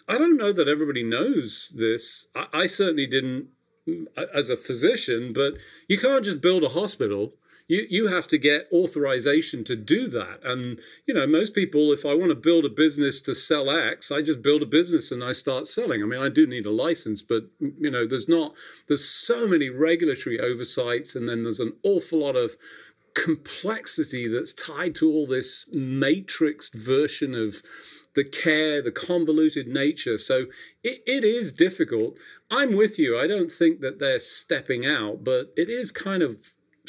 I 0.09 0.17
don't 0.17 0.37
know 0.37 0.52
that 0.52 0.69
everybody 0.69 1.02
knows 1.02 1.75
this. 1.76 2.28
I, 2.35 2.47
I 2.52 2.67
certainly 2.67 3.07
didn't 3.07 3.49
mm, 3.87 4.07
as 4.35 4.50
a 4.50 4.57
physician, 4.57 5.33
but 5.35 5.55
you 5.87 5.99
can't 5.99 6.25
just 6.25 6.40
build 6.40 6.64
a 6.64 6.71
hospital 6.71 7.35
you 7.68 7.87
you 7.88 8.08
have 8.08 8.26
to 8.26 8.38
get 8.38 8.66
authorization 8.72 9.62
to 9.62 9.76
do 9.76 10.08
that 10.08 10.40
and 10.42 10.80
you 11.06 11.14
know 11.14 11.26
most 11.26 11.54
people 11.54 11.92
if 11.92 12.04
i 12.04 12.14
want 12.14 12.30
to 12.30 12.34
build 12.34 12.64
a 12.64 12.68
business 12.68 13.20
to 13.20 13.34
sell 13.34 13.70
x 13.70 14.10
i 14.10 14.20
just 14.20 14.42
build 14.42 14.62
a 14.62 14.66
business 14.66 15.12
and 15.12 15.22
i 15.22 15.30
start 15.30 15.66
selling 15.66 16.02
i 16.02 16.06
mean 16.06 16.20
i 16.20 16.28
do 16.28 16.46
need 16.46 16.66
a 16.66 16.70
license 16.70 17.22
but 17.22 17.44
you 17.60 17.90
know 17.90 18.06
there's 18.06 18.28
not 18.28 18.52
there's 18.88 19.08
so 19.08 19.46
many 19.46 19.68
regulatory 19.68 20.40
oversights 20.40 21.14
and 21.14 21.28
then 21.28 21.44
there's 21.44 21.60
an 21.60 21.75
awful 21.84 22.18
lot 22.18 22.34
of 22.34 22.56
complexity 23.14 24.28
that's 24.28 24.52
tied 24.52 24.94
to 24.94 25.10
all 25.10 25.26
this 25.26 25.66
matrixed 25.75 26.75
version 26.75 27.34
of 27.34 27.62
the 28.14 28.25
care, 28.25 28.82
the 28.82 28.90
convoluted 28.90 29.68
nature. 29.68 30.18
So 30.18 30.46
it, 30.82 31.02
it 31.06 31.25
is 31.25 31.52
difficult. 31.52 32.16
I'm 32.50 32.75
with 32.75 32.98
you. 32.98 33.18
I 33.18 33.26
don't 33.26 33.52
think 33.52 33.80
that 33.80 33.98
they're 33.98 34.18
stepping 34.18 34.87
out, 34.87 35.22
but 35.22 35.52
it 35.56 35.68
is 35.68 35.92
kind 35.92 36.22
of 36.22 36.38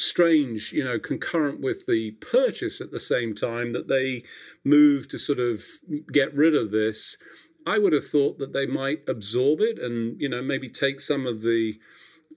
strange, 0.00 0.72
you 0.72 0.84
know, 0.84 0.98
concurrent 0.98 1.60
with 1.60 1.86
the 1.86 2.12
purchase 2.20 2.80
at 2.80 2.90
the 2.90 3.00
same 3.00 3.34
time 3.34 3.72
that 3.72 3.88
they 3.88 4.22
move 4.64 5.08
to 5.08 5.18
sort 5.18 5.38
of 5.38 5.62
get 6.12 6.34
rid 6.34 6.54
of 6.54 6.70
this. 6.70 7.16
I 7.66 7.78
would 7.78 7.92
have 7.92 8.08
thought 8.08 8.38
that 8.38 8.52
they 8.52 8.66
might 8.66 9.02
absorb 9.08 9.60
it 9.60 9.78
and, 9.78 10.20
you 10.20 10.28
know, 10.28 10.42
maybe 10.42 10.68
take 10.68 11.00
some 11.00 11.26
of 11.26 11.42
the 11.42 11.78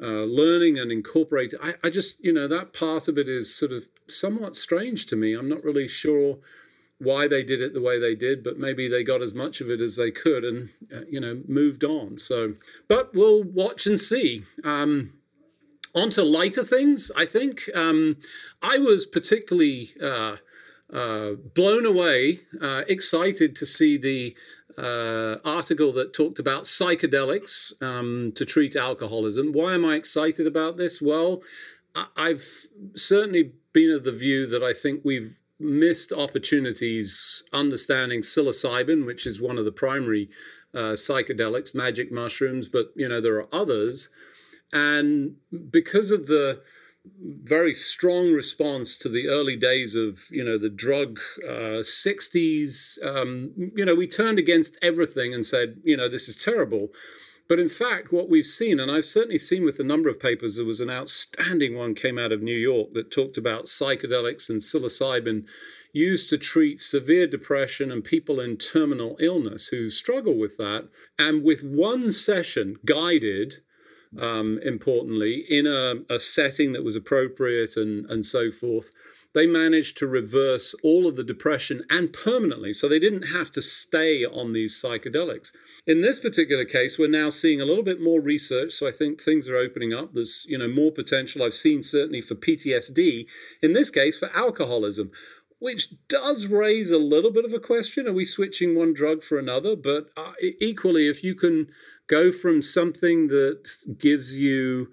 uh, 0.02 0.26
learning 0.26 0.78
and 0.78 0.92
incorporate. 0.92 1.54
I, 1.62 1.76
I 1.84 1.90
just, 1.90 2.24
you 2.24 2.34
know, 2.34 2.48
that 2.48 2.74
part 2.74 3.08
of 3.08 3.18
it 3.18 3.30
is 3.30 3.56
sort 3.56 3.72
of 3.72 3.88
somewhat 4.08 4.56
strange 4.56 5.06
to 5.08 5.16
me. 5.16 5.34
I'm 5.34 5.50
not 5.50 5.64
really 5.64 5.88
sure 5.88 6.40
why 7.00 7.28
they 7.28 7.44
did 7.44 7.62
it 7.62 7.74
the 7.74 7.82
way 7.82 8.00
they 8.00 8.16
did, 8.16 8.44
but 8.44 8.58
maybe 8.58 8.88
they 8.88 9.04
got 9.04 9.22
as 9.22 9.34
much 9.34 9.62
of 9.62 9.70
it 9.70 9.82
as 9.82 9.96
they 9.96 10.12
could 10.12 10.44
and, 10.44 10.70
uh, 10.94 11.02
you 11.10 11.20
know, 11.20 11.42
moved 11.48 11.84
on. 11.84 12.18
So, 12.18 12.56
but 12.88 13.14
we'll 13.14 13.44
watch 13.44 13.88
and 13.88 14.00
see. 14.00 14.44
Um, 14.64 15.14
on 15.96 16.10
to 16.12 16.24
lighter 16.24 16.64
things, 16.64 17.12
I 17.16 17.26
think. 17.26 17.70
Um, 17.74 18.18
I 18.62 18.78
was 18.78 19.06
particularly 19.06 19.92
uh, 20.02 20.38
uh, 20.92 21.32
blown 21.54 21.86
away, 21.86 22.42
uh, 22.62 22.84
excited 22.88 23.56
to 23.58 23.66
see 23.66 23.98
the 23.98 24.36
uh, 24.78 25.38
article 25.46 25.94
that 25.94 26.14
talked 26.14 26.40
about 26.40 26.64
psychedelics 26.64 27.72
um, 27.82 28.32
to 28.36 28.46
treat 28.46 28.76
alcoholism. 28.76 29.54
Why 29.54 29.76
am 29.76 29.86
I 29.86 29.96
excited 29.96 30.48
about 30.48 30.78
this? 30.78 31.02
Well, 31.02 31.42
I've 32.18 32.68
certainly 32.96 33.54
been 33.72 33.92
of 33.92 34.04
the 34.04 34.12
view 34.12 34.48
that 34.48 34.64
I 34.64 34.74
think 34.74 35.02
we've 35.04 35.40
missed 35.60 36.12
opportunities 36.12 37.44
understanding 37.54 38.22
psilocybin, 38.22 39.06
which 39.06 39.28
is 39.28 39.40
one 39.40 39.58
of 39.58 39.66
the 39.66 39.72
primary 39.72 40.30
uh, 40.74 40.94
psychedelics, 40.94 41.76
magic 41.76 42.12
mushrooms, 42.12 42.68
but 42.68 42.92
you 42.96 43.08
know 43.08 43.22
there 43.22 43.36
are 43.36 43.48
others. 43.52 44.10
And 44.74 45.36
because 45.70 46.12
of 46.12 46.28
the 46.28 46.62
very 47.20 47.74
strong 47.74 48.32
response 48.34 48.96
to 48.98 49.10
the 49.10 49.28
early 49.28 49.56
days 49.58 49.94
of 49.94 50.22
you 50.32 50.44
know 50.44 50.58
the 50.58 50.70
drug 50.70 51.20
uh, 51.46 51.84
60s 51.84 52.98
um, 53.06 53.52
you 53.76 53.84
know 53.84 53.94
we 53.94 54.08
turned 54.08 54.40
against 54.40 54.78
everything 54.82 55.34
and 55.34 55.46
said 55.46 55.82
you 55.84 55.98
know 55.98 56.08
this 56.08 56.28
is 56.30 56.36
terrible. 56.36 56.90
But 57.50 57.60
in 57.60 57.68
fact 57.68 58.14
what 58.14 58.30
we've 58.30 58.46
seen 58.46 58.80
and 58.80 58.90
i've 58.90 59.06
certainly 59.06 59.38
seen 59.38 59.66
with 59.66 59.78
a 59.78 59.84
number 59.84 60.10
of 60.10 60.20
papers 60.20 60.56
there 60.56 60.66
was 60.66 60.80
an 60.80 60.90
outstanding 60.90 61.76
one 61.76 61.94
came 61.94 62.18
out 62.18 62.32
of 62.32 62.42
new 62.42 62.56
york 62.56 62.94
that 62.94 63.12
talked 63.12 63.38
about 63.38 63.66
psychedelics 63.66 64.50
and 64.50 64.62
psilocybin 64.62 65.46
used 65.94 66.28
to 66.32 66.38
treat 66.38 66.82
severe 66.82 67.28
depression 67.28 67.92
and 67.92 68.04
people 68.04 68.40
in 68.40 68.58
terminal 68.58 69.16
illness 69.20 69.68
who 69.68 69.90
struggle 69.92 70.34
with 70.34 70.58
that. 70.58 70.90
And 71.20 71.44
with 71.44 71.64
one 71.64 72.12
session 72.12 72.80
guided 72.84 73.62
um, 74.20 74.60
importantly, 74.64 75.46
in 75.50 75.66
a, 75.66 75.96
a, 76.14 76.20
setting 76.20 76.74
that 76.74 76.84
was 76.84 76.96
appropriate 76.96 77.76
and, 77.76 78.06
and 78.10 78.26
so 78.26 78.52
forth. 78.52 78.90
They 79.34 79.48
managed 79.48 79.98
to 79.98 80.08
reverse 80.08 80.76
all 80.84 81.08
of 81.08 81.16
the 81.16 81.24
depression 81.24 81.84
and 81.90 82.14
permanently, 82.14 82.72
so 82.72 82.88
they 82.88 83.00
didn't 83.00 83.30
have 83.30 83.52
to 83.54 83.64
stay 83.64 84.24
on 84.24 84.54
these 84.54 84.80
psychedelics. 84.80 85.52
In 85.88 86.02
this 86.02 86.20
particular 86.20 86.66
case, 86.66 87.00
we're 87.00 87.08
now 87.08 87.30
seeing 87.30 87.60
a 87.60 87.66
little 87.66 87.84
bit 87.84 88.00
more 88.00 88.22
research, 88.22 88.74
so 88.74 88.88
I 88.88 88.92
think 88.92 89.20
things 89.20 89.50
are 89.50 89.58
opening 89.58 89.92
up. 89.92 90.14
There's 90.14 90.46
you 90.48 90.60
know 90.60 90.68
more 90.68 90.92
potential. 90.92 91.42
I've 91.42 91.56
seen 91.56 91.82
certainly 91.82 92.22
for 92.22 92.36
PTSD. 92.36 93.26
In 93.64 93.74
this 93.74 93.90
case, 93.90 94.20
for 94.20 94.30
alcoholism 94.36 95.10
which 95.64 95.94
does 96.10 96.48
raise 96.48 96.92
a 96.92 96.98
little 96.98 97.32
bit 97.32 97.46
of 97.46 97.54
a 97.54 97.60
question. 97.60 98.06
Are 98.06 98.12
we 98.12 98.26
switching 98.26 98.76
one 98.76 98.94
drug 98.94 99.24
for 99.24 99.40
another? 99.40 99.78
But 99.78 100.10
uh, 100.18 100.34
equally, 100.60 101.08
if 101.08 101.24
you 101.24 101.36
can 101.36 101.68
go 102.08 102.34
from 102.34 102.62
something 102.62 103.28
that 103.30 103.70
gives 103.98 104.36
you 104.36 104.90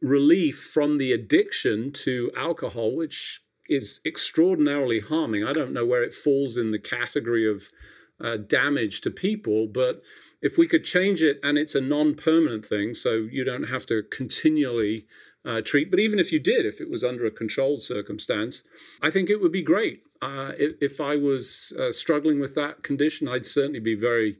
relief 0.00 0.62
from 0.62 0.98
the 0.98 1.12
addiction 1.12 1.90
to 2.04 2.30
alcohol, 2.36 2.94
which 2.94 3.42
is 3.68 4.00
extraordinarily 4.06 5.00
harming. 5.00 5.42
I 5.42 5.52
don't 5.52 5.72
know 5.72 5.84
where 5.84 6.04
it 6.04 6.14
falls 6.14 6.56
in 6.56 6.70
the 6.70 6.78
category 6.78 7.50
of 7.50 7.72
uh, 8.20 8.36
damage 8.36 9.00
to 9.00 9.10
people, 9.10 9.66
but 9.66 10.02
if 10.40 10.56
we 10.56 10.68
could 10.68 10.84
change 10.84 11.20
it 11.20 11.40
and 11.42 11.58
it's 11.58 11.74
a 11.74 11.80
non 11.80 12.14
permanent 12.14 12.64
thing, 12.64 12.94
so 12.94 13.26
you 13.28 13.42
don't 13.42 13.64
have 13.64 13.86
to 13.86 14.04
continually 14.04 15.08
uh, 15.46 15.60
treat, 15.64 15.90
but 15.90 16.00
even 16.00 16.18
if 16.18 16.32
you 16.32 16.40
did, 16.40 16.66
if 16.66 16.80
it 16.80 16.90
was 16.90 17.04
under 17.04 17.24
a 17.24 17.30
controlled 17.30 17.82
circumstance, 17.82 18.62
I 19.00 19.10
think 19.10 19.30
it 19.30 19.40
would 19.40 19.52
be 19.52 19.62
great. 19.62 20.02
Uh, 20.20 20.52
if, 20.58 20.72
if, 20.80 21.00
I 21.00 21.16
was 21.16 21.72
uh, 21.78 21.92
struggling 21.92 22.40
with 22.40 22.54
that 22.54 22.82
condition, 22.82 23.28
I'd 23.28 23.46
certainly 23.46 23.80
be 23.80 23.94
very 23.94 24.38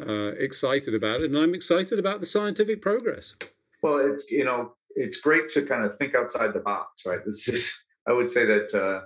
uh, 0.00 0.32
excited 0.38 0.94
about 0.94 1.20
it, 1.20 1.30
and 1.30 1.38
I'm 1.38 1.54
excited 1.54 1.98
about 1.98 2.20
the 2.20 2.26
scientific 2.26 2.82
progress. 2.82 3.34
Well, 3.82 3.98
it's 3.98 4.30
you 4.30 4.44
know 4.44 4.72
it's 4.96 5.18
great 5.18 5.48
to 5.50 5.62
kind 5.62 5.84
of 5.84 5.96
think 5.98 6.14
outside 6.14 6.54
the 6.54 6.60
box, 6.60 7.02
right? 7.06 7.24
This 7.24 7.46
is 7.48 7.72
I 8.08 8.12
would 8.12 8.30
say 8.30 8.46
that 8.46 8.74
uh, 8.74 9.04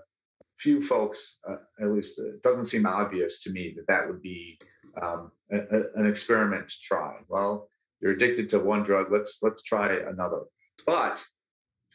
few 0.59 0.87
folks, 0.87 1.39
uh, 1.49 1.57
at 1.81 1.91
least 1.91 2.19
it 2.19 2.43
doesn't 2.43 2.67
seem 2.67 2.87
obvious 2.87 3.43
to 3.43 3.51
me 3.51 3.75
that 3.77 3.87
that 3.89 4.07
would 4.07 4.23
be 4.23 4.59
um, 5.03 5.33
a, 5.51 5.57
a, 5.57 5.83
an 5.97 6.07
experiment 6.07 6.69
to 6.69 6.75
try. 6.83 7.17
Well, 7.29 7.69
you're 8.01 8.13
addicted 8.13 8.49
to 8.51 8.61
one 8.61 8.85
drug, 8.85 9.07
let's 9.11 9.39
let's 9.43 9.63
try 9.63 9.97
another. 9.97 10.43
But 10.87 11.23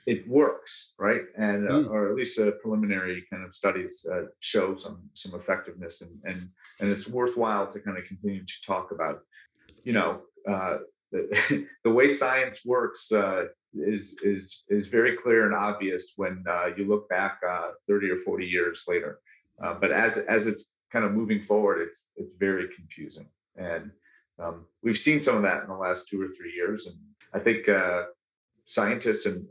it 0.07 0.25
works, 0.25 0.93
right? 0.97 1.23
And 1.37 1.67
uh, 1.67 1.73
mm. 1.73 1.89
or 1.89 2.09
at 2.09 2.15
least 2.15 2.39
a 2.39 2.53
preliminary 2.53 3.25
kind 3.29 3.43
of 3.43 3.53
studies 3.53 4.05
uh, 4.09 4.27
show 4.39 4.77
some 4.77 5.09
some 5.13 5.35
effectiveness, 5.35 6.01
and 6.01 6.11
and 6.23 6.49
and 6.79 6.89
it's 6.89 7.07
worthwhile 7.09 7.67
to 7.73 7.79
kind 7.81 7.97
of 7.97 8.05
continue 8.05 8.45
to 8.45 8.53
talk 8.65 8.91
about, 8.91 9.19
you 9.83 9.91
know, 9.91 10.21
uh, 10.49 10.77
the, 11.11 11.67
the 11.83 11.91
way 11.91 12.07
science 12.07 12.61
works 12.65 13.11
uh, 13.11 13.43
is 13.73 14.15
is 14.23 14.63
is 14.69 14.87
very 14.87 15.17
clear 15.17 15.45
and 15.45 15.53
obvious 15.53 16.13
when 16.15 16.41
uh, 16.49 16.67
you 16.77 16.87
look 16.87 17.09
back 17.09 17.39
uh, 17.47 17.71
30 17.89 18.09
or 18.09 18.19
40 18.23 18.45
years 18.45 18.85
later. 18.87 19.19
but 19.59 19.91
as 19.91 20.15
as 20.17 20.47
it's 20.47 20.71
kind 20.89 21.03
of 21.03 21.11
moving 21.11 21.43
forward, 21.43 21.85
it's 21.85 21.99
it's 22.15 22.33
very 22.39 22.69
confusing, 22.73 23.27
and 23.57 23.91
um, 24.39 24.67
we've 24.81 25.03
seen 25.07 25.19
some 25.19 25.35
of 25.35 25.41
that 25.41 25.63
in 25.63 25.67
the 25.67 25.75
last 25.75 26.07
two 26.07 26.21
or 26.21 26.29
three 26.37 26.53
years, 26.55 26.87
and 26.87 26.95
I 27.33 27.39
think 27.39 27.67
scientists 28.63 29.25
and, 29.25 29.45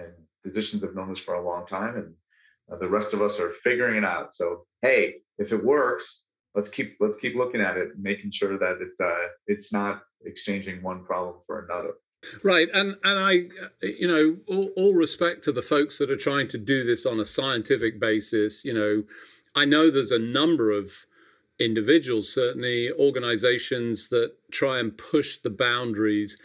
and 0.00 0.12
physicians 0.42 0.82
have 0.82 0.94
known 0.94 1.08
this 1.08 1.18
for 1.18 1.34
a 1.34 1.44
long 1.44 1.66
time, 1.66 1.96
and 1.96 2.14
uh, 2.72 2.78
the 2.78 2.88
rest 2.88 3.12
of 3.12 3.22
us 3.22 3.38
are 3.38 3.52
figuring 3.64 3.96
it 3.96 4.04
out. 4.04 4.34
So, 4.34 4.64
hey, 4.82 5.16
if 5.38 5.52
it 5.52 5.64
works, 5.64 6.24
let's 6.54 6.68
keep 6.68 6.96
let's 7.00 7.18
keep 7.18 7.36
looking 7.36 7.60
at 7.60 7.76
it, 7.76 7.90
making 7.98 8.30
sure 8.32 8.58
that 8.58 8.78
it 8.80 9.04
uh, 9.04 9.28
it's 9.46 9.72
not 9.72 10.02
exchanging 10.24 10.82
one 10.82 11.04
problem 11.04 11.36
for 11.46 11.64
another. 11.64 11.94
Right, 12.42 12.68
and 12.72 12.96
and 13.02 13.18
I, 13.18 13.32
you 13.82 14.06
know, 14.06 14.36
all, 14.46 14.70
all 14.76 14.94
respect 14.94 15.42
to 15.44 15.52
the 15.52 15.62
folks 15.62 15.98
that 15.98 16.10
are 16.10 16.16
trying 16.16 16.48
to 16.48 16.58
do 16.58 16.84
this 16.84 17.06
on 17.06 17.18
a 17.18 17.24
scientific 17.24 17.98
basis. 17.98 18.64
You 18.64 18.74
know, 18.74 19.04
I 19.54 19.64
know 19.64 19.90
there's 19.90 20.10
a 20.10 20.18
number 20.18 20.70
of 20.70 21.06
individuals, 21.58 22.32
certainly 22.32 22.90
organizations 22.92 24.08
that 24.08 24.32
try 24.50 24.78
and 24.78 24.96
push 24.96 25.38
the 25.38 25.50
boundaries 25.50 26.38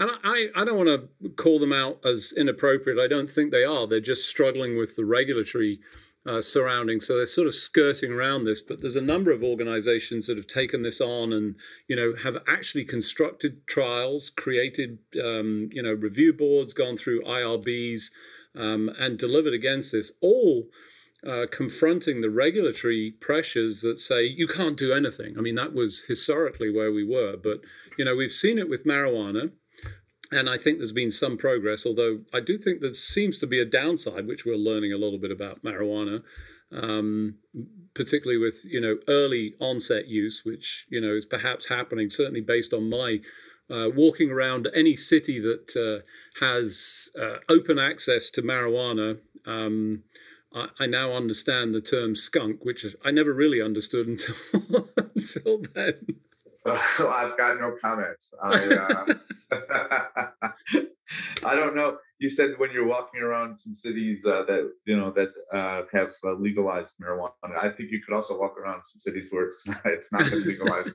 and 0.00 0.10
I, 0.24 0.46
I 0.56 0.64
don't 0.64 0.78
want 0.78 0.88
to 0.88 1.28
call 1.36 1.58
them 1.58 1.74
out 1.74 2.04
as 2.04 2.32
inappropriate. 2.34 2.98
I 2.98 3.06
don't 3.06 3.28
think 3.28 3.50
they 3.50 3.64
are. 3.64 3.86
They're 3.86 4.00
just 4.00 4.26
struggling 4.26 4.78
with 4.78 4.96
the 4.96 5.04
regulatory 5.04 5.78
uh, 6.26 6.40
surroundings, 6.40 7.06
so 7.06 7.16
they're 7.16 7.26
sort 7.26 7.46
of 7.46 7.54
skirting 7.54 8.10
around 8.10 8.44
this. 8.44 8.62
But 8.62 8.80
there's 8.80 8.96
a 8.96 9.02
number 9.02 9.30
of 9.30 9.44
organisations 9.44 10.26
that 10.26 10.38
have 10.38 10.46
taken 10.46 10.82
this 10.82 11.00
on, 11.00 11.34
and 11.34 11.56
you 11.86 11.96
know 11.96 12.14
have 12.22 12.38
actually 12.48 12.84
constructed 12.84 13.66
trials, 13.66 14.30
created 14.30 14.98
um, 15.22 15.68
you 15.70 15.82
know 15.82 15.92
review 15.92 16.32
boards, 16.32 16.72
gone 16.72 16.96
through 16.96 17.22
IRBs, 17.22 18.10
um, 18.56 18.90
and 18.98 19.18
delivered 19.18 19.54
against 19.54 19.92
this. 19.92 20.12
All 20.22 20.68
uh, 21.26 21.44
confronting 21.50 22.22
the 22.22 22.30
regulatory 22.30 23.10
pressures 23.20 23.82
that 23.82 24.00
say 24.00 24.24
you 24.24 24.46
can't 24.46 24.78
do 24.78 24.94
anything. 24.94 25.36
I 25.36 25.42
mean, 25.42 25.56
that 25.56 25.74
was 25.74 26.04
historically 26.08 26.74
where 26.74 26.92
we 26.92 27.04
were, 27.06 27.36
but 27.36 27.60
you 27.98 28.04
know 28.06 28.16
we've 28.16 28.32
seen 28.32 28.58
it 28.58 28.68
with 28.68 28.86
marijuana, 28.86 29.52
and 30.32 30.48
I 30.48 30.56
think 30.56 30.78
there's 30.78 30.92
been 30.92 31.10
some 31.10 31.36
progress. 31.36 31.84
Although 31.84 32.20
I 32.32 32.40
do 32.40 32.56
think 32.58 32.80
there 32.80 32.94
seems 32.94 33.38
to 33.40 33.46
be 33.46 33.60
a 33.60 33.64
downside, 33.64 34.26
which 34.26 34.44
we're 34.44 34.56
learning 34.56 34.92
a 34.92 34.98
little 34.98 35.18
bit 35.18 35.30
about 35.30 35.64
marijuana, 35.64 36.22
um, 36.72 37.36
particularly 37.94 38.38
with 38.38 38.64
you 38.64 38.80
know 38.80 38.98
early 39.08 39.54
onset 39.60 40.06
use, 40.06 40.42
which 40.44 40.86
you 40.88 41.00
know 41.00 41.14
is 41.14 41.26
perhaps 41.26 41.68
happening. 41.68 42.10
Certainly 42.10 42.42
based 42.42 42.72
on 42.72 42.88
my 42.88 43.20
uh, 43.70 43.88
walking 43.94 44.30
around 44.30 44.68
any 44.74 44.96
city 44.96 45.38
that 45.40 45.76
uh, 45.76 46.44
has 46.44 47.10
uh, 47.18 47.38
open 47.48 47.78
access 47.78 48.30
to 48.30 48.42
marijuana. 48.42 49.18
Um, 49.46 50.04
I, 50.52 50.68
I, 50.80 50.86
now 50.86 51.12
understand 51.12 51.74
the 51.74 51.80
term 51.80 52.16
skunk, 52.16 52.64
which 52.64 52.84
I 53.04 53.10
never 53.10 53.32
really 53.32 53.62
understood 53.62 54.06
until 54.06 54.34
until 55.14 55.62
then. 55.74 56.20
I've 56.66 57.36
got 57.38 57.58
no 57.58 57.74
comments. 57.82 58.32
I, 58.42 59.14
uh, 59.50 59.60
I 61.44 61.54
don't 61.54 61.74
know. 61.74 61.98
You 62.18 62.28
said 62.28 62.58
when 62.58 62.70
you're 62.72 62.86
walking 62.86 63.20
around 63.20 63.56
some 63.56 63.74
cities 63.74 64.26
uh, 64.26 64.44
that 64.46 64.70
you 64.84 64.96
know 64.96 65.10
that 65.12 65.30
uh, 65.52 65.82
have 65.92 66.12
uh, 66.24 66.34
legalized 66.34 66.94
marijuana. 67.02 67.56
I 67.58 67.70
think 67.70 67.90
you 67.90 68.02
could 68.02 68.14
also 68.14 68.38
walk 68.38 68.58
around 68.58 68.82
some 68.84 69.00
cities 69.00 69.28
where 69.30 69.46
it's 69.46 69.66
not, 69.66 69.80
it's 69.86 70.12
not 70.12 70.30
legalized, 70.30 70.94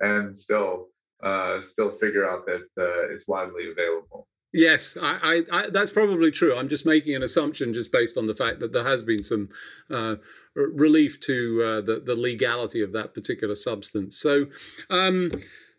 and 0.00 0.34
still 0.36 0.88
uh, 1.22 1.60
still 1.60 1.90
figure 1.90 2.28
out 2.28 2.46
that 2.46 2.66
uh, 2.78 3.12
it's 3.12 3.28
widely 3.28 3.70
available. 3.70 4.26
Yes, 4.52 4.98
I, 5.00 5.42
I, 5.50 5.60
I, 5.60 5.70
that's 5.70 5.90
probably 5.90 6.30
true. 6.30 6.54
I'm 6.54 6.68
just 6.68 6.84
making 6.84 7.14
an 7.14 7.22
assumption 7.22 7.72
just 7.72 7.90
based 7.90 8.18
on 8.18 8.26
the 8.26 8.34
fact 8.34 8.60
that 8.60 8.72
there 8.72 8.84
has 8.84 9.02
been 9.02 9.22
some 9.22 9.48
uh, 9.90 10.16
relief 10.54 11.18
to 11.20 11.62
uh, 11.62 11.80
the, 11.80 12.00
the 12.00 12.14
legality 12.14 12.82
of 12.82 12.92
that 12.92 13.14
particular 13.14 13.54
substance. 13.54 14.18
So, 14.18 14.46
um, 14.90 15.30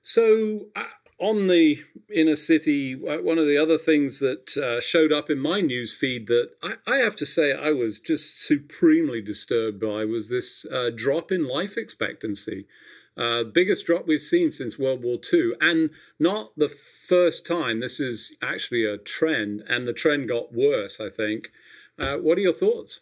so 0.02 0.68
uh, 0.76 0.86
on 1.20 1.48
the 1.48 1.84
inner 2.14 2.36
city, 2.36 2.96
uh, 2.96 3.22
one 3.22 3.38
of 3.38 3.46
the 3.46 3.58
other 3.58 3.78
things 3.78 4.20
that 4.20 4.58
uh, 4.58 4.82
showed 4.82 5.12
up 5.12 5.30
in 5.30 5.40
my 5.40 5.62
news 5.62 5.94
feed 5.94 6.28
that 6.28 6.52
I, 6.62 6.76
I, 6.86 6.98
have 6.98 7.16
to 7.18 7.26
say 7.26 7.54
I 7.54 7.72
was 7.72 8.00
just 8.00 8.46
supremely 8.46 9.22
disturbed 9.22 9.80
by 9.80 10.06
was 10.06 10.30
this 10.30 10.66
uh, 10.72 10.90
drop 10.96 11.32
in 11.32 11.48
life 11.48 11.78
expectancy. 11.78 12.66
Uh, 13.16 13.44
biggest 13.44 13.86
drop 13.86 14.08
we've 14.08 14.22
seen 14.22 14.52
since 14.52 14.80
World 14.80 15.04
War 15.04 15.20
II, 15.32 15.54
and 15.62 15.92
not 16.20 16.52
the 16.58 16.70
first 16.70 17.46
time. 17.46 17.80
This 17.80 18.00
is 18.00 18.36
actually 18.42 18.86
a 18.86 18.98
trend, 18.98 19.64
and 19.68 19.86
the 19.86 19.94
trend 19.94 20.28
got 20.28 20.54
worse. 20.54 21.00
I 21.00 21.10
think. 21.10 21.52
Uh, 22.00 22.18
what 22.18 22.40
are 22.40 22.42
your 22.42 22.54
thoughts 22.54 23.02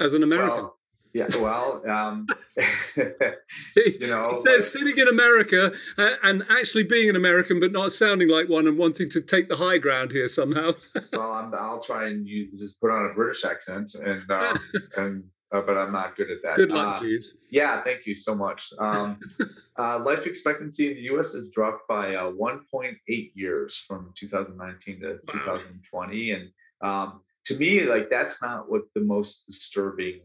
as 0.00 0.14
an 0.14 0.24
American? 0.24 0.64
Well, 0.64 0.78
yeah, 1.14 1.28
well, 1.38 1.82
um, 1.88 2.26
you 2.96 4.06
know, 4.06 4.40
he 4.44 4.50
says 4.50 4.72
sitting 4.72 4.96
in 4.96 5.08
America 5.08 5.72
uh, 5.98 6.14
and 6.22 6.44
actually 6.48 6.84
being 6.84 7.10
an 7.10 7.16
American, 7.16 7.60
but 7.60 7.70
not 7.70 7.92
sounding 7.92 8.28
like 8.28 8.48
one 8.48 8.66
and 8.66 8.78
wanting 8.78 9.10
to 9.10 9.20
take 9.20 9.48
the 9.48 9.56
high 9.56 9.78
ground 9.78 10.10
here 10.10 10.28
somehow. 10.28 10.72
well, 11.12 11.32
i 11.32 11.70
will 11.70 11.80
try 11.80 12.08
and 12.08 12.26
use, 12.26 12.58
just 12.58 12.80
put 12.80 12.90
on 12.90 13.10
a 13.10 13.14
British 13.14 13.44
accent 13.44 13.94
and 13.94 14.30
um, 14.30 14.58
and 14.96 15.24
uh, 15.52 15.60
but 15.60 15.76
I'm 15.76 15.92
not 15.92 16.16
good 16.16 16.30
at 16.30 16.38
that. 16.44 16.56
Good 16.56 16.70
luck, 16.70 16.96
uh, 16.96 17.00
Jeeves. 17.00 17.34
Yeah, 17.50 17.82
thank 17.82 18.06
you 18.06 18.14
so 18.14 18.34
much. 18.34 18.72
Um, 18.78 19.20
uh, 19.78 20.00
life 20.02 20.26
expectancy 20.26 20.88
in 20.88 20.94
the 20.94 21.02
U.S. 21.02 21.34
has 21.34 21.50
dropped 21.50 21.86
by 21.86 22.14
uh, 22.14 22.30
1.8 22.32 22.96
years 23.34 23.76
from 23.86 24.14
2019 24.16 25.00
to 25.00 25.08
wow. 25.08 25.18
2020, 25.26 26.30
and 26.30 26.48
um, 26.80 27.20
to 27.44 27.58
me, 27.58 27.82
like 27.82 28.08
that's 28.08 28.40
not 28.40 28.70
what 28.70 28.82
the 28.94 29.02
most 29.02 29.44
disturbing 29.46 30.20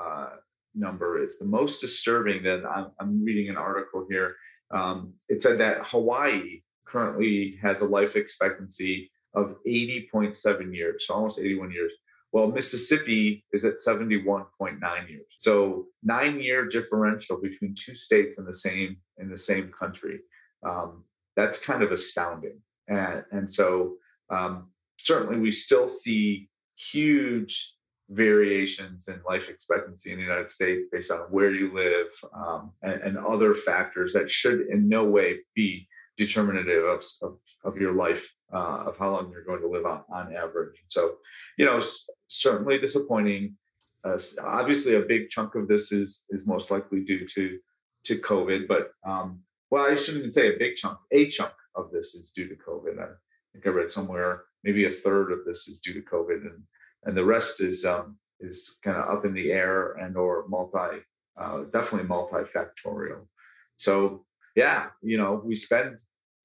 uh, 0.00 0.28
number 0.74 1.22
is. 1.22 1.38
The 1.38 1.44
most 1.44 1.80
disturbing 1.80 2.42
that 2.44 2.62
I'm, 2.64 2.88
I'm 3.00 3.24
reading 3.24 3.48
an 3.48 3.56
article 3.56 4.06
here. 4.08 4.36
Um, 4.72 5.14
it 5.28 5.42
said 5.42 5.58
that 5.60 5.86
Hawaii 5.86 6.62
currently 6.86 7.58
has 7.62 7.80
a 7.80 7.86
life 7.86 8.16
expectancy 8.16 9.10
of 9.34 9.56
80.7 9.66 10.74
years, 10.74 11.04
so 11.06 11.14
almost 11.14 11.38
81 11.38 11.72
years. 11.72 11.92
Well, 12.32 12.48
Mississippi 12.48 13.44
is 13.52 13.64
at 13.64 13.74
71.9 13.84 15.08
years. 15.08 15.26
So 15.38 15.86
nine 16.02 16.40
year 16.40 16.68
differential 16.68 17.40
between 17.40 17.74
two 17.74 17.96
states 17.96 18.38
in 18.38 18.44
the 18.44 18.54
same 18.54 18.98
in 19.18 19.30
the 19.30 19.38
same 19.38 19.72
country. 19.76 20.20
Um, 20.64 21.04
that's 21.36 21.58
kind 21.58 21.82
of 21.82 21.90
astounding. 21.90 22.60
And, 22.88 23.24
and 23.32 23.52
so 23.52 23.94
um, 24.30 24.70
certainly 24.98 25.40
we 25.40 25.50
still 25.50 25.88
see 25.88 26.48
huge 26.92 27.74
variations 28.10 29.08
in 29.08 29.20
life 29.28 29.48
expectancy 29.48 30.10
in 30.10 30.18
the 30.18 30.24
United 30.24 30.50
States 30.50 30.88
based 30.90 31.10
on 31.10 31.20
where 31.30 31.52
you 31.52 31.72
live 31.72 32.08
um, 32.34 32.72
and, 32.82 33.00
and, 33.02 33.18
other 33.18 33.54
factors 33.54 34.12
that 34.12 34.30
should 34.30 34.62
in 34.68 34.88
no 34.88 35.04
way 35.04 35.36
be 35.54 35.86
determinative 36.16 36.84
of, 36.84 37.04
of, 37.22 37.38
of 37.64 37.76
your 37.80 37.94
life, 37.94 38.28
uh, 38.52 38.84
of 38.86 38.98
how 38.98 39.12
long 39.12 39.30
you're 39.30 39.44
going 39.44 39.60
to 39.60 39.68
live 39.68 39.86
on, 39.86 40.02
on 40.12 40.34
average. 40.34 40.74
So, 40.88 41.14
you 41.56 41.64
know, 41.64 41.80
certainly 42.26 42.78
disappointing. 42.78 43.56
Uh, 44.02 44.18
obviously, 44.42 44.96
a 44.96 45.00
big 45.00 45.28
chunk 45.28 45.54
of 45.54 45.68
this 45.68 45.92
is 45.92 46.24
is 46.30 46.46
most 46.46 46.70
likely 46.70 47.04
due 47.04 47.26
to 47.28 47.58
to 48.06 48.18
COVID, 48.18 48.66
but 48.66 48.92
um, 49.06 49.40
well, 49.70 49.84
I 49.84 49.94
shouldn't 49.94 50.18
even 50.18 50.30
say 50.30 50.48
a 50.48 50.58
big 50.58 50.76
chunk. 50.76 50.98
A 51.12 51.28
chunk 51.28 51.52
of 51.76 51.90
this 51.92 52.14
is 52.14 52.30
due 52.30 52.48
to 52.48 52.54
COVID. 52.54 52.98
I 52.98 53.08
think 53.52 53.66
I 53.66 53.70
read 53.70 53.92
somewhere 53.92 54.44
maybe 54.64 54.84
a 54.84 54.90
third 54.90 55.32
of 55.32 55.44
this 55.46 55.68
is 55.68 55.78
due 55.78 55.94
to 55.94 56.00
COVID, 56.00 56.42
and 56.42 56.62
and 57.04 57.16
the 57.16 57.24
rest 57.24 57.60
is 57.60 57.84
um, 57.84 58.18
is 58.40 58.76
kind 58.82 58.96
of 58.96 59.08
up 59.08 59.24
in 59.24 59.34
the 59.34 59.50
air 59.50 59.92
and 59.92 60.16
or 60.16 60.44
multi, 60.48 61.02
uh, 61.40 61.58
definitely 61.72 62.08
multifactorial. 62.08 63.26
So 63.76 64.24
yeah, 64.56 64.86
you 65.02 65.16
know, 65.16 65.40
we 65.44 65.54
spend 65.56 65.98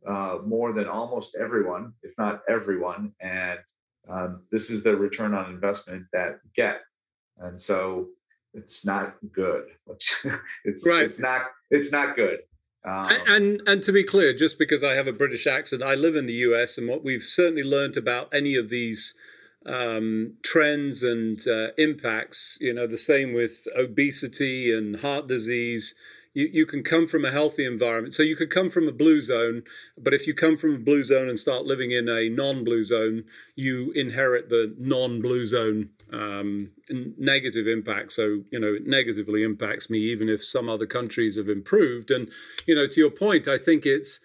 uh, 0.08 0.38
more 0.46 0.74
than 0.74 0.88
almost 0.88 1.36
everyone, 1.40 1.94
if 2.04 2.12
not 2.18 2.42
everyone, 2.48 3.14
and 3.20 3.60
um, 4.10 4.44
this 4.52 4.70
is 4.70 4.84
the 4.84 4.96
return 4.96 5.34
on 5.34 5.52
investment 5.52 6.06
that 6.14 6.40
we 6.44 6.52
get, 6.56 6.82
and 7.38 7.60
so 7.60 8.08
it's 8.54 8.86
not 8.86 9.16
good. 9.34 9.66
it's 10.66 10.86
right. 10.86 11.04
It's 11.04 11.20
not. 11.20 11.44
It's 11.70 11.92
not 11.92 12.16
good. 12.16 12.40
Um, 12.86 13.10
and 13.28 13.62
and 13.66 13.82
to 13.84 13.92
be 13.92 14.04
clear, 14.04 14.34
just 14.34 14.60
because 14.60 14.84
I 14.84 14.94
have 14.94 15.08
a 15.08 15.14
British 15.14 15.48
accent, 15.48 15.82
I 15.82 15.96
live 15.96 16.16
in 16.16 16.28
the 16.28 16.34
U.S. 16.34 16.78
and 16.78 16.88
what 16.88 17.04
we've 17.04 17.24
certainly 17.24 17.64
learned 17.64 17.98
about 17.98 18.34
any 18.34 18.56
of 18.56 18.70
these 18.70 19.16
um, 19.66 20.34
trends 20.44 21.04
and 21.04 21.46
uh, 21.48 21.70
impacts, 21.78 22.58
you 22.62 22.74
know, 22.74 22.88
the 22.88 22.98
same 22.98 23.34
with 23.34 23.68
obesity 23.76 24.76
and 24.76 24.98
heart 24.98 25.28
disease 25.28 25.96
you, 26.36 26.50
you 26.52 26.66
can 26.68 26.84
come 26.84 27.08
from 27.08 27.26
a 27.26 27.32
healthy 27.32 27.66
environment. 27.66 28.14
So 28.14 28.22
you 28.22 28.36
could 28.36 28.52
come 28.52 28.70
from 28.70 28.88
a 28.88 28.92
blue 28.92 29.22
zone, 29.22 29.64
but 29.98 30.14
if 30.14 30.28
you 30.28 30.36
come 30.36 30.58
from 30.58 30.76
a 30.76 30.78
blue 30.78 31.04
zone 31.04 31.28
and 31.30 31.40
start 31.40 31.66
living 31.66 31.90
in 31.90 32.08
a 32.08 32.30
non-blue 32.30 32.84
zone, 32.84 33.24
you 33.56 33.92
inherit 33.94 34.50
the 34.50 34.76
non-blue 34.78 35.48
zone 35.48 35.90
um, 36.12 36.72
negative 36.90 37.68
impact. 37.68 38.12
So 38.12 38.44
you 38.52 38.60
know, 38.60 38.74
it 38.76 38.86
negatively 38.86 39.42
impacts 39.42 39.90
me, 39.90 40.00
even 40.00 40.30
if 40.30 40.44
some 40.44 40.70
other 40.70 40.86
countries 40.86 41.38
have 41.38 41.50
improved. 41.50 42.12
And 42.12 42.30
you 42.68 42.76
know, 42.76 42.86
to 42.86 43.00
your 43.00 43.10
point, 43.10 43.48
I 43.48 43.58
think 43.58 43.86
it's 43.86 44.20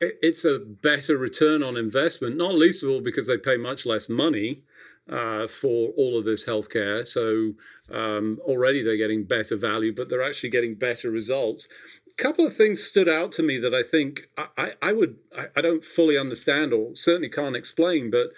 it's 0.00 0.44
a 0.44 0.58
better 0.58 1.16
return 1.16 1.62
on 1.62 1.76
investment, 1.76 2.36
not 2.36 2.54
least 2.54 2.82
of 2.82 2.90
all 2.90 3.00
because 3.00 3.26
they 3.26 3.36
pay 3.36 3.56
much 3.56 3.84
less 3.84 4.08
money 4.08 4.62
uh, 5.08 5.46
for 5.46 5.90
all 5.96 6.18
of 6.18 6.24
this 6.24 6.46
healthcare. 6.46 7.06
So 7.06 7.54
um, 7.94 8.38
already 8.42 8.82
they're 8.82 8.96
getting 8.96 9.24
better 9.24 9.56
value, 9.56 9.94
but 9.94 10.08
they're 10.08 10.22
actually 10.22 10.50
getting 10.50 10.74
better 10.76 11.10
results. 11.10 11.68
A 12.06 12.22
couple 12.22 12.46
of 12.46 12.56
things 12.56 12.82
stood 12.82 13.08
out 13.08 13.32
to 13.32 13.42
me 13.42 13.58
that 13.58 13.74
I 13.74 13.82
think 13.82 14.28
I, 14.38 14.46
I, 14.56 14.72
I 14.80 14.92
would 14.92 15.16
I, 15.36 15.46
I, 15.56 15.60
don't 15.60 15.84
fully 15.84 16.16
understand 16.16 16.72
or 16.72 16.94
certainly 16.94 17.28
can't 17.28 17.56
explain, 17.56 18.10
but 18.10 18.28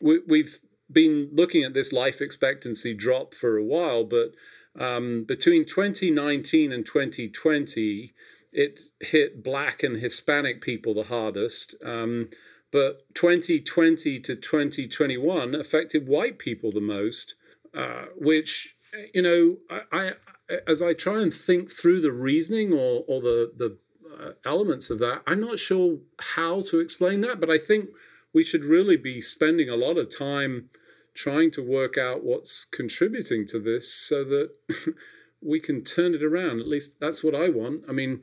we, 0.00 0.20
we've 0.26 0.60
been 0.90 1.28
looking 1.32 1.62
at 1.62 1.74
this 1.74 1.92
life 1.92 2.20
expectancy 2.20 2.94
drop 2.94 3.34
for 3.34 3.58
a 3.58 3.64
while, 3.64 4.04
but 4.04 4.32
um, 4.78 5.24
between 5.24 5.64
2019 5.64 6.72
and 6.72 6.84
2020, 6.84 8.14
it 8.56 8.80
hit 9.00 9.44
black 9.44 9.82
and 9.82 10.00
Hispanic 10.00 10.62
people 10.62 10.94
the 10.94 11.04
hardest. 11.04 11.74
Um, 11.84 12.30
but 12.72 13.02
2020 13.14 14.18
to 14.20 14.34
2021 14.34 15.54
affected 15.54 16.08
white 16.08 16.38
people 16.38 16.72
the 16.72 16.80
most, 16.80 17.34
uh, 17.76 18.06
which, 18.16 18.74
you 19.12 19.20
know, 19.20 19.58
I, 19.70 20.12
I, 20.48 20.58
as 20.66 20.80
I 20.80 20.94
try 20.94 21.20
and 21.20 21.32
think 21.32 21.70
through 21.70 22.00
the 22.00 22.12
reasoning 22.12 22.72
or, 22.72 23.04
or 23.06 23.20
the, 23.20 23.52
the 23.54 23.76
uh, 24.18 24.32
elements 24.46 24.88
of 24.88 24.98
that, 25.00 25.20
I'm 25.26 25.40
not 25.40 25.58
sure 25.58 25.98
how 26.18 26.62
to 26.62 26.80
explain 26.80 27.20
that, 27.20 27.38
but 27.38 27.50
I 27.50 27.58
think 27.58 27.90
we 28.32 28.42
should 28.42 28.64
really 28.64 28.96
be 28.96 29.20
spending 29.20 29.68
a 29.68 29.76
lot 29.76 29.98
of 29.98 30.16
time 30.16 30.70
trying 31.12 31.50
to 31.50 31.62
work 31.62 31.98
out 31.98 32.24
what's 32.24 32.64
contributing 32.64 33.46
to 33.48 33.58
this 33.58 33.92
so 33.92 34.24
that 34.24 34.50
we 35.42 35.60
can 35.60 35.84
turn 35.84 36.14
it 36.14 36.22
around. 36.22 36.60
At 36.60 36.68
least 36.68 37.00
that's 37.00 37.22
what 37.22 37.34
I 37.34 37.50
want. 37.50 37.84
I 37.86 37.92
mean, 37.92 38.22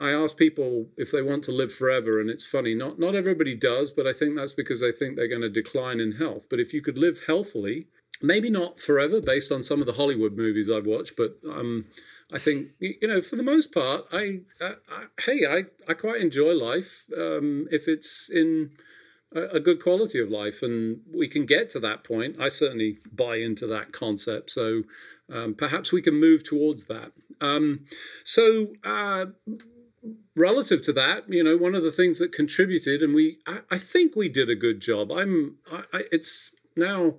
I, 0.00 0.10
ask 0.10 0.36
people 0.36 0.88
if 0.96 1.10
they 1.10 1.22
want 1.22 1.42
to 1.44 1.52
live 1.52 1.72
forever, 1.72 2.20
and 2.20 2.28
it's 2.28 2.44
funny, 2.44 2.74
not, 2.74 2.98
not 2.98 3.14
everybody 3.14 3.54
does, 3.54 3.90
but 3.90 4.06
I 4.06 4.12
think 4.12 4.36
that's 4.36 4.52
because 4.52 4.80
they 4.80 4.92
think 4.92 5.16
they're 5.16 5.26
going 5.26 5.40
to 5.40 5.48
decline 5.48 6.00
in 6.00 6.12
health. 6.12 6.46
But 6.50 6.60
if 6.60 6.74
you 6.74 6.82
could 6.82 6.98
live 6.98 7.22
healthily 7.26 7.86
maybe 8.22 8.50
not 8.50 8.80
forever, 8.80 9.20
based 9.20 9.50
on 9.50 9.62
some 9.62 9.80
of 9.80 9.86
the 9.86 9.94
Hollywood 9.94 10.36
movies 10.36 10.70
I've 10.70 10.86
watched, 10.86 11.16
but 11.16 11.38
um, 11.48 11.86
I 12.32 12.38
think 12.38 12.68
you 12.78 13.08
know 13.08 13.20
for 13.20 13.36
the 13.36 13.42
most 13.42 13.72
part, 13.72 14.04
I, 14.12 14.40
I, 14.60 14.74
I 14.90 15.04
hey, 15.22 15.46
I, 15.46 15.64
I 15.88 15.94
quite 15.94 16.20
enjoy 16.20 16.52
life 16.52 17.06
um, 17.16 17.66
if 17.70 17.88
it's 17.88 18.30
in 18.30 18.70
a, 19.34 19.42
a, 19.56 19.60
good 19.60 19.82
quality 19.82 20.20
of 20.20 20.28
life, 20.28 20.62
and 20.62 21.00
we 21.12 21.28
can 21.28 21.46
get 21.46 21.70
to 21.70 21.80
that 21.80 22.04
point. 22.04 22.36
I 22.38 22.48
certainly 22.48 22.98
buy 23.12 23.36
into 23.36 23.66
that 23.68 23.92
concept, 23.92 24.50
so 24.50 24.82
um, 25.32 25.54
perhaps 25.54 25.92
we 25.92 26.02
can 26.02 26.14
move 26.14 26.44
towards 26.44 26.84
that. 26.84 27.12
Um, 27.40 27.86
so. 28.24 28.74
Uh, 28.84 29.26
relative 30.34 30.80
to 30.80 30.94
that, 30.94 31.24
you 31.28 31.44
know, 31.44 31.58
one 31.58 31.74
of 31.74 31.82
the 31.82 31.92
things 31.92 32.18
that 32.18 32.32
contributed, 32.32 33.02
and 33.02 33.12
we, 33.14 33.38
I, 33.46 33.58
I 33.70 33.76
think 33.76 34.16
we 34.16 34.30
did 34.30 34.48
a 34.48 34.54
good 34.54 34.80
job. 34.80 35.12
I'm, 35.12 35.56
I, 35.70 35.82
I, 35.92 36.02
it's 36.10 36.52
now 36.74 37.16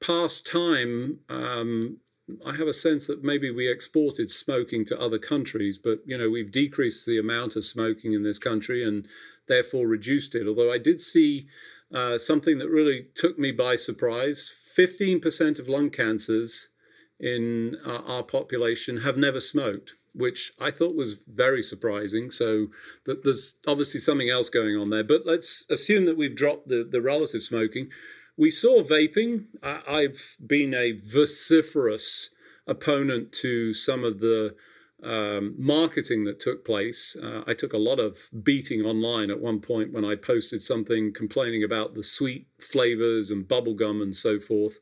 past 0.00 0.44
time 0.44 1.20
um, 1.28 1.98
I 2.44 2.56
have 2.56 2.66
a 2.66 2.72
sense 2.72 3.06
that 3.06 3.22
maybe 3.22 3.50
we 3.50 3.68
exported 3.70 4.30
smoking 4.30 4.84
to 4.86 5.00
other 5.00 5.18
countries, 5.18 5.78
but 5.78 6.00
you 6.04 6.18
know 6.18 6.28
we've 6.28 6.50
decreased 6.50 7.06
the 7.06 7.18
amount 7.18 7.54
of 7.54 7.64
smoking 7.64 8.12
in 8.12 8.24
this 8.24 8.38
country 8.38 8.82
and 8.82 9.06
therefore 9.46 9.86
reduced 9.86 10.34
it. 10.34 10.46
Although 10.46 10.72
I 10.72 10.78
did 10.78 11.00
see 11.00 11.46
uh, 11.94 12.18
something 12.18 12.58
that 12.58 12.68
really 12.68 13.06
took 13.14 13.38
me 13.38 13.52
by 13.52 13.76
surprise: 13.76 14.52
fifteen 14.74 15.20
percent 15.20 15.58
of 15.60 15.68
lung 15.68 15.90
cancers 15.90 16.68
in 17.20 17.76
uh, 17.84 18.02
our 18.06 18.22
population 18.22 18.98
have 18.98 19.16
never 19.16 19.40
smoked, 19.40 19.94
which 20.14 20.52
I 20.60 20.70
thought 20.70 20.94
was 20.94 21.24
very 21.26 21.62
surprising. 21.62 22.30
So 22.30 22.68
there's 23.04 23.56
obviously 23.66 24.00
something 24.00 24.30
else 24.30 24.50
going 24.50 24.76
on 24.76 24.90
there. 24.90 25.04
But 25.04 25.22
let's 25.24 25.64
assume 25.70 26.04
that 26.06 26.16
we've 26.16 26.36
dropped 26.36 26.68
the 26.68 26.84
the 26.84 27.00
relative 27.00 27.42
smoking. 27.42 27.88
We 28.36 28.50
saw 28.50 28.82
vaping. 28.82 29.46
I've 29.62 30.36
been 30.44 30.74
a 30.74 30.92
vociferous 30.92 32.30
opponent 32.66 33.32
to 33.32 33.72
some 33.72 34.04
of 34.04 34.20
the 34.20 34.54
um, 35.02 35.54
marketing 35.58 36.24
that 36.24 36.40
took 36.40 36.64
place. 36.64 37.16
Uh, 37.22 37.42
I 37.46 37.54
took 37.54 37.72
a 37.72 37.78
lot 37.78 37.98
of 37.98 38.28
beating 38.42 38.82
online 38.82 39.30
at 39.30 39.40
one 39.40 39.60
point 39.60 39.92
when 39.92 40.04
I 40.04 40.16
posted 40.16 40.62
something 40.62 41.12
complaining 41.12 41.62
about 41.62 41.94
the 41.94 42.02
sweet 42.02 42.46
flavors 42.58 43.30
and 43.30 43.46
bubblegum 43.46 44.02
and 44.02 44.14
so 44.14 44.38
forth. 44.38 44.78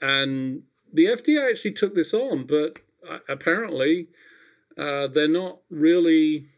And 0.00 0.62
the 0.96 1.06
FDA 1.06 1.50
actually 1.50 1.72
took 1.72 1.94
this 1.94 2.12
on, 2.12 2.46
but 2.46 2.78
uh, 3.08 3.18
apparently 3.28 4.08
uh, 4.76 5.06
they're 5.06 5.28
not 5.28 5.60
really 5.70 6.48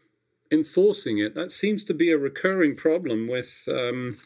enforcing 0.51 1.19
it. 1.19 1.35
That 1.35 1.51
seems 1.51 1.83
to 1.85 1.93
be 1.93 2.11
a 2.11 2.17
recurring 2.17 2.75
problem 2.75 3.27
with. 3.27 3.67
Um, 3.71 4.17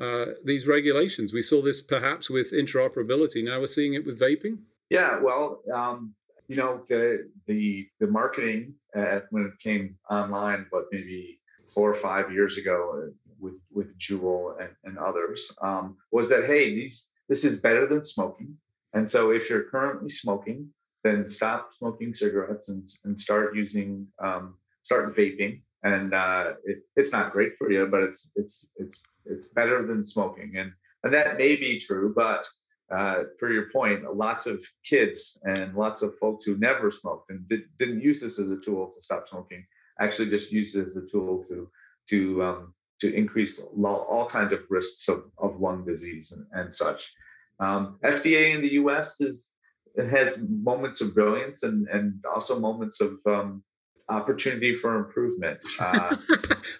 uh, 0.00 0.24
these 0.42 0.66
regulations. 0.66 1.34
We 1.34 1.42
saw 1.42 1.60
this 1.60 1.82
perhaps 1.82 2.30
with 2.30 2.50
interoperability. 2.50 3.44
Now 3.44 3.60
we're 3.60 3.66
seeing 3.66 3.92
it 3.92 4.06
with 4.06 4.18
vaping. 4.18 4.60
Yeah, 4.88 5.20
well, 5.22 5.60
um, 5.72 6.14
you 6.48 6.56
know, 6.56 6.82
the 6.88 7.28
the 7.46 7.88
the 8.00 8.06
marketing 8.06 8.74
uh, 8.96 9.20
when 9.30 9.44
it 9.44 9.58
came 9.62 9.96
online, 10.10 10.66
but 10.70 10.84
maybe 10.92 11.40
four 11.74 11.90
or 11.90 11.94
five 11.94 12.32
years 12.32 12.56
ago 12.56 12.76
uh, 12.96 13.10
with 13.38 13.54
with 13.70 13.98
Juul 13.98 14.60
and, 14.60 14.70
and 14.84 14.98
others, 14.98 15.50
um, 15.62 15.96
was 16.10 16.28
that 16.28 16.44
hey, 16.46 16.74
these 16.74 17.08
this 17.28 17.44
is 17.44 17.56
better 17.56 17.86
than 17.86 18.04
smoking, 18.04 18.58
and 18.94 19.08
so 19.08 19.30
if 19.30 19.48
you're 19.48 19.64
currently 19.64 20.10
smoking, 20.10 20.70
then 21.04 21.28
stop 21.28 21.70
smoking 21.78 22.14
cigarettes 22.14 22.68
and 22.68 22.88
and 23.04 23.20
start 23.20 23.54
using 23.54 24.08
um, 24.22 24.54
start 24.82 25.16
vaping 25.16 25.62
and 25.84 26.14
uh, 26.14 26.52
it, 26.64 26.78
it's 26.96 27.12
not 27.12 27.32
great 27.32 27.52
for 27.58 27.70
you, 27.70 27.86
but 27.86 28.02
it's 28.02 28.30
it's 28.36 28.66
it's 28.76 29.00
it's 29.24 29.48
better 29.48 29.86
than 29.86 30.04
smoking, 30.04 30.56
and 30.56 30.72
and 31.02 31.12
that 31.12 31.38
may 31.38 31.56
be 31.56 31.80
true. 31.80 32.12
But 32.14 32.46
uh, 32.94 33.24
for 33.40 33.50
your 33.50 33.70
point, 33.70 34.04
lots 34.14 34.46
of 34.46 34.64
kids 34.84 35.38
and 35.44 35.74
lots 35.74 36.02
of 36.02 36.16
folks 36.18 36.44
who 36.44 36.56
never 36.56 36.90
smoked 36.90 37.30
and 37.30 37.48
did, 37.48 37.62
not 37.80 38.02
use 38.02 38.20
this 38.20 38.38
as 38.38 38.50
a 38.50 38.60
tool 38.60 38.90
to 38.92 39.02
stop 39.02 39.28
smoking 39.28 39.64
actually 40.00 40.30
just 40.30 40.52
use 40.52 40.74
it 40.74 40.86
as 40.86 40.96
a 40.96 41.06
tool 41.10 41.44
to 41.48 41.68
to 42.08 42.42
um, 42.42 42.74
to 43.00 43.12
increase 43.14 43.60
all 43.60 44.28
kinds 44.28 44.52
of 44.52 44.60
risks 44.70 45.08
of, 45.08 45.24
of 45.38 45.60
lung 45.60 45.84
disease 45.84 46.32
and, 46.32 46.46
and 46.52 46.74
such. 46.74 47.12
Um, 47.60 47.98
FDA 48.04 48.54
in 48.54 48.60
the 48.62 48.72
U.S. 48.72 49.20
is 49.20 49.52
it 49.94 50.08
has 50.08 50.38
moments 50.38 51.00
of 51.00 51.14
brilliance 51.14 51.62
and 51.62 51.86
and 51.88 52.24
also 52.34 52.58
moments 52.58 53.00
of 53.00 53.18
um, 53.26 53.62
opportunity 54.08 54.74
for 54.74 54.96
improvement. 54.96 55.58
Uh, 55.78 56.16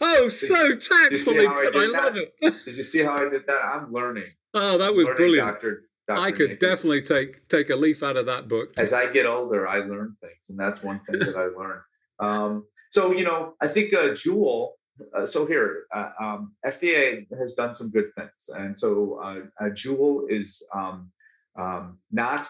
oh, 0.01 0.29
so 0.29 0.75
tactfully 0.75 1.47
I, 1.47 1.71
I 1.75 1.87
love 1.87 2.17
it. 2.17 2.35
did 2.65 2.77
you 2.77 2.85
see 2.85 3.03
how 3.03 3.15
I 3.15 3.29
did 3.29 3.43
that? 3.47 3.61
I'm 3.63 3.93
learning. 3.93 4.31
Oh, 4.55 4.79
that 4.79 4.95
was 4.95 5.09
brilliant. 5.09 5.47
Dr. 5.49 5.85
Dr. 6.07 6.21
I 6.21 6.33
could 6.33 6.59
definitely 6.59 7.03
take 7.03 7.49
take 7.49 7.71
a 7.71 7.77
leaf 7.77 8.03
out 8.03 8.17
of 8.17 8.27
that 8.27 8.49
book. 8.49 8.75
As 8.79 8.93
I 8.93 9.13
get 9.13 9.27
older, 9.27 9.67
I 9.67 9.79
learn 9.79 10.17
things, 10.21 10.49
and 10.49 10.59
that's 10.59 10.83
one 10.83 11.01
thing 11.05 11.21
that 11.21 11.37
I 11.37 11.47
learned. 11.47 11.81
Um, 12.21 12.65
so 12.91 13.13
you 13.13 13.25
know, 13.25 13.55
I 13.61 13.69
think 13.69 13.93
uh, 13.93 14.11
Juul. 14.11 14.71
Uh, 15.17 15.27
so 15.27 15.47
here, 15.47 15.85
uh, 15.95 16.11
um, 16.21 16.53
FDA 16.67 17.27
has 17.39 17.55
done 17.55 17.75
some 17.75 17.91
good 17.91 18.15
things, 18.17 18.49
and 18.49 18.79
so 18.79 19.21
uh, 19.23 19.65
Juul 19.71 20.25
is 20.29 20.63
um, 20.75 21.11
um, 21.59 21.99
not. 22.11 22.49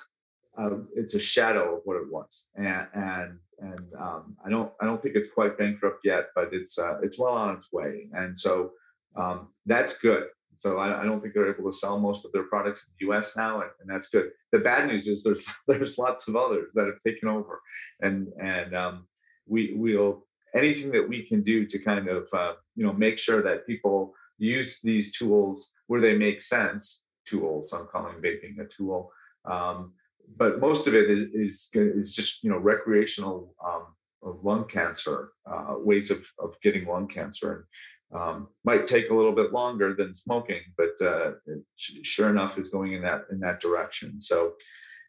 Uh, 0.58 0.78
it's 0.94 1.14
a 1.14 1.18
shadow 1.18 1.76
of 1.76 1.80
what 1.84 1.96
it 1.96 2.10
was, 2.10 2.44
and, 2.56 2.86
and 2.94 3.38
and 3.58 3.86
um, 3.98 4.36
I 4.44 4.50
don't 4.50 4.72
I 4.80 4.84
don't 4.84 5.02
think 5.02 5.16
it's 5.16 5.32
quite 5.32 5.56
bankrupt 5.56 6.00
yet, 6.04 6.26
but 6.34 6.48
it's 6.52 6.78
uh, 6.78 6.98
it's 7.02 7.18
well 7.18 7.34
on 7.34 7.56
its 7.56 7.72
way, 7.72 8.08
and 8.12 8.36
so 8.36 8.72
um, 9.16 9.48
that's 9.64 9.98
good. 9.98 10.24
So 10.56 10.78
I, 10.78 11.00
I, 11.00 11.04
don't 11.04 11.20
think 11.20 11.34
they're 11.34 11.52
able 11.52 11.70
to 11.70 11.76
sell 11.76 11.98
most 11.98 12.24
of 12.24 12.32
their 12.32 12.44
products 12.44 12.84
in 12.86 12.92
the 13.00 13.12
U.S. 13.12 13.32
now, 13.36 13.62
and, 13.62 13.70
and, 13.80 13.90
that's 13.90 14.08
good. 14.08 14.30
The 14.52 14.58
bad 14.58 14.86
news 14.86 15.06
is 15.06 15.22
there's 15.22 15.44
there's 15.68 15.98
lots 15.98 16.28
of 16.28 16.36
others 16.36 16.70
that 16.74 16.86
have 16.86 17.00
taken 17.06 17.28
over, 17.28 17.60
and 18.00 18.28
and 18.40 18.74
um, 18.74 19.06
we 19.46 19.74
will 19.74 20.26
anything 20.54 20.90
that 20.92 21.08
we 21.08 21.24
can 21.26 21.42
do 21.42 21.66
to 21.66 21.78
kind 21.78 22.08
of 22.08 22.28
uh, 22.32 22.52
you 22.76 22.84
know 22.84 22.92
make 22.92 23.18
sure 23.18 23.42
that 23.42 23.66
people 23.66 24.14
use 24.38 24.80
these 24.82 25.12
tools 25.16 25.72
where 25.86 26.00
they 26.00 26.14
make 26.16 26.42
sense. 26.42 27.04
Tools. 27.26 27.72
I'm 27.72 27.86
calling 27.86 28.16
vaping 28.16 28.58
a 28.60 28.64
tool. 28.66 29.12
Um, 29.44 29.92
but 30.36 30.60
most 30.60 30.86
of 30.86 30.94
it 30.94 31.10
is 31.10 31.20
is, 31.32 31.68
is 31.74 32.14
just 32.14 32.42
you 32.42 32.50
know 32.50 32.58
recreational 32.58 33.54
um, 33.64 33.86
lung 34.22 34.66
cancer 34.68 35.32
uh, 35.50 35.74
ways 35.78 36.10
of, 36.10 36.24
of 36.38 36.54
getting 36.62 36.86
lung 36.86 37.08
cancer 37.08 37.66
and 38.12 38.20
um, 38.20 38.48
might 38.64 38.86
take 38.86 39.10
a 39.10 39.14
little 39.14 39.32
bit 39.32 39.52
longer 39.52 39.94
than 39.94 40.14
smoking 40.14 40.60
but 40.76 41.00
uh, 41.04 41.32
sure 41.76 42.30
enough 42.30 42.58
is 42.58 42.68
going 42.68 42.92
in 42.92 43.02
that 43.02 43.24
in 43.30 43.40
that 43.40 43.60
direction 43.60 44.20
so 44.20 44.52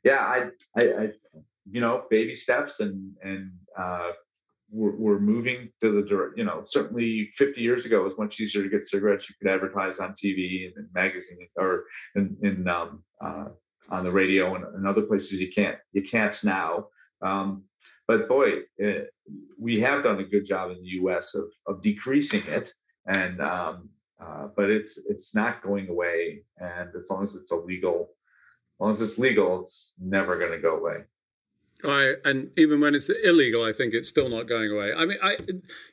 yeah 0.03 0.19
I, 0.19 0.49
I, 0.77 0.83
I 0.83 1.09
you 1.69 1.81
know 1.81 2.03
baby 2.09 2.35
steps 2.35 2.79
and 2.79 3.13
and 3.21 3.51
uh, 3.77 4.11
we're, 4.73 4.95
we're, 4.97 5.19
moving 5.19 5.69
to 5.79 5.91
the 5.91 6.07
direct 6.07 6.37
you 6.37 6.43
know 6.43 6.63
certainly 6.65 7.29
50 7.35 7.61
years 7.61 7.85
ago 7.85 8.01
it 8.01 8.05
was 8.05 8.17
much 8.17 8.39
easier 8.39 8.63
to 8.63 8.69
get 8.69 8.83
cigarettes 8.83 9.29
you 9.29 9.35
could 9.39 9.53
advertise 9.53 9.99
on 9.99 10.13
tv 10.13 10.65
and 10.65 10.77
in 10.77 10.89
magazine 10.93 11.47
or 11.55 11.83
in, 12.15 12.35
in 12.41 12.67
um, 12.67 13.03
uh, 13.23 13.45
on 13.89 14.03
the 14.03 14.11
radio 14.11 14.55
and, 14.55 14.65
and 14.75 14.87
other 14.87 15.01
places 15.01 15.39
you 15.39 15.51
can't 15.51 15.77
you 15.91 16.03
can't 16.03 16.43
now. 16.43 16.87
Um, 17.21 17.65
but 18.07 18.27
boy, 18.27 18.49
it, 18.77 19.11
eh, 19.17 19.31
we 19.59 19.79
have 19.81 20.03
done 20.03 20.19
a 20.19 20.25
good 20.25 20.45
job 20.45 20.71
in 20.71 20.77
the 20.81 20.89
U.S. 21.01 21.35
of 21.35 21.45
of 21.67 21.81
decreasing 21.81 22.43
it, 22.47 22.71
and 23.05 23.41
um, 23.41 23.89
uh, 24.21 24.47
but 24.55 24.69
it's 24.69 24.97
it's 25.07 25.33
not 25.33 25.63
going 25.63 25.89
away. 25.89 26.43
And 26.57 26.89
as 26.95 27.09
long 27.09 27.23
as 27.23 27.35
it's 27.35 27.51
illegal, 27.51 28.09
as 28.75 28.79
long 28.79 28.93
as 28.93 29.01
it's 29.01 29.17
legal, 29.17 29.61
it's 29.61 29.93
never 29.99 30.37
going 30.37 30.51
to 30.51 30.59
go 30.59 30.77
away. 30.77 31.03
I 31.83 32.13
and 32.23 32.51
even 32.57 32.79
when 32.79 32.95
it's 32.95 33.09
illegal, 33.09 33.63
I 33.63 33.73
think 33.73 33.93
it's 33.93 34.09
still 34.09 34.29
not 34.29 34.47
going 34.47 34.71
away. 34.71 34.93
I 34.93 35.05
mean, 35.05 35.17
I 35.21 35.37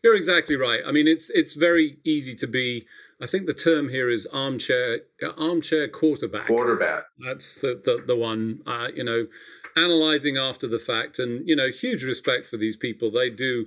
you're 0.03 0.15
exactly 0.15 0.57
right. 0.57 0.81
I 0.87 0.93
mean, 0.93 1.07
it's 1.07 1.31
it's 1.31 1.55
very 1.55 1.99
easy 2.05 2.35
to 2.37 2.47
be. 2.47 2.87
I 3.23 3.27
think 3.27 3.47
the 3.47 3.55
term 3.55 3.91
here 3.91 4.09
is 4.09 4.27
armchair 4.33 5.01
armchair 5.37 5.89
quarterback. 5.89 6.47
Quarterback. 6.47 7.05
That's 7.19 7.61
the 7.61 7.81
the, 7.85 8.03
the 8.07 8.17
one. 8.17 8.61
Uh, 8.67 8.89
you 8.95 9.05
know, 9.05 9.27
analyzing 9.77 10.37
after 10.37 10.67
the 10.67 10.79
fact, 10.79 11.19
and 11.19 11.47
you 11.49 11.57
know, 11.57 11.69
huge 11.69 12.05
respect 12.05 12.47
for 12.47 12.57
these 12.57 12.77
people. 12.77 13.11
They 13.11 13.31
do. 13.31 13.67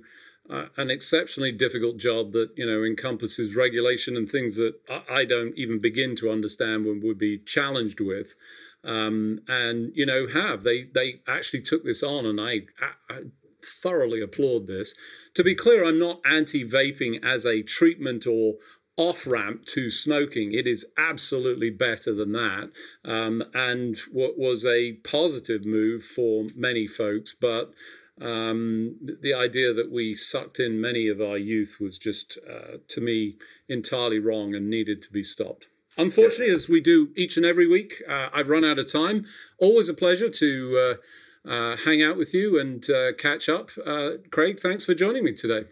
Uh, 0.50 0.66
an 0.76 0.92
exceptionally 0.92 1.54
difficult 1.54 1.96
job 1.96 2.34
that 2.34 2.50
you 2.58 2.66
know 2.66 2.84
encompasses 2.84 3.56
regulation 3.56 4.18
and 4.18 4.30
things 4.30 4.58
that 4.58 4.74
I, 4.90 5.20
I 5.22 5.26
don't 5.26 5.58
even 5.58 5.80
begin 5.80 6.18
to 6.18 6.30
understand 6.30 6.86
and 6.86 7.02
would 7.02 7.18
be 7.18 7.38
challenged 7.38 8.02
with 8.02 8.36
um, 8.84 9.40
and 9.48 9.92
you 9.96 10.06
know 10.06 10.28
have 10.28 10.64
they 10.64 10.84
they 10.84 11.22
actually 11.28 11.62
took 11.62 11.84
this 11.84 12.04
on, 12.04 12.26
and 12.26 12.40
I, 12.40 12.62
I, 13.10 13.22
thoroughly 13.64 14.22
applaud 14.22 14.68
this. 14.68 14.94
To 15.36 15.44
be 15.44 15.56
clear, 15.56 15.86
I'm 15.86 16.00
not 16.00 16.20
anti-vaping 16.26 17.24
as 17.24 17.46
a 17.46 17.64
treatment 17.64 18.28
or 18.28 18.56
off 18.98 19.26
ramp 19.26 19.66
to 19.66 19.90
smoking. 19.90 20.54
It 20.54 20.68
is 20.68 20.86
absolutely 20.98 21.70
better 21.70 22.14
than 22.14 22.34
that, 22.34 22.72
um, 23.06 23.44
and 23.54 23.98
what 24.12 24.38
was 24.38 24.66
a 24.66 24.94
positive 25.04 25.66
move 25.66 26.04
for 26.04 26.48
many 26.56 26.88
folks, 26.88 27.36
but. 27.40 27.74
Um, 28.22 29.00
the 29.22 29.34
idea 29.34 29.74
that 29.74 29.92
we 29.92 30.14
sucked 30.14 30.60
in 30.60 30.80
many 30.80 31.08
of 31.08 31.20
our 31.20 31.36
youth 31.36 31.78
was 31.80 31.98
just, 31.98 32.38
uh, 32.48 32.78
to 32.90 33.02
me, 33.02 33.38
entirely 33.68 34.20
wrong 34.20 34.54
and 34.54 34.70
needed 34.70 35.02
to 35.02 35.12
be 35.12 35.24
stopped. 35.24 35.66
Unfortunately, 35.98 36.54
as 36.54 36.68
we 36.68 36.82
do 36.82 37.10
each 37.16 37.38
and 37.38 37.46
every 37.46 37.68
week, 37.68 38.02
uh, 38.10 38.30
I've 38.34 38.50
run 38.50 38.66
out 38.66 38.80
of 38.80 38.92
time. 38.92 39.26
Always 39.60 39.90
a 39.90 39.94
pleasure 39.94 40.30
to 40.30 40.98
uh, 41.46 41.50
uh, 41.50 41.78
hang 41.78 42.02
out 42.02 42.18
with 42.18 42.34
you 42.34 42.60
and 42.60 42.88
uh, 42.90 43.14
catch 43.14 43.48
up. 43.48 43.70
Uh, 43.86 44.12
Craig, 44.32 44.60
thanks 44.60 44.86
for 44.86 44.94
joining 44.94 45.24
me 45.24 45.34
today. 45.34 45.68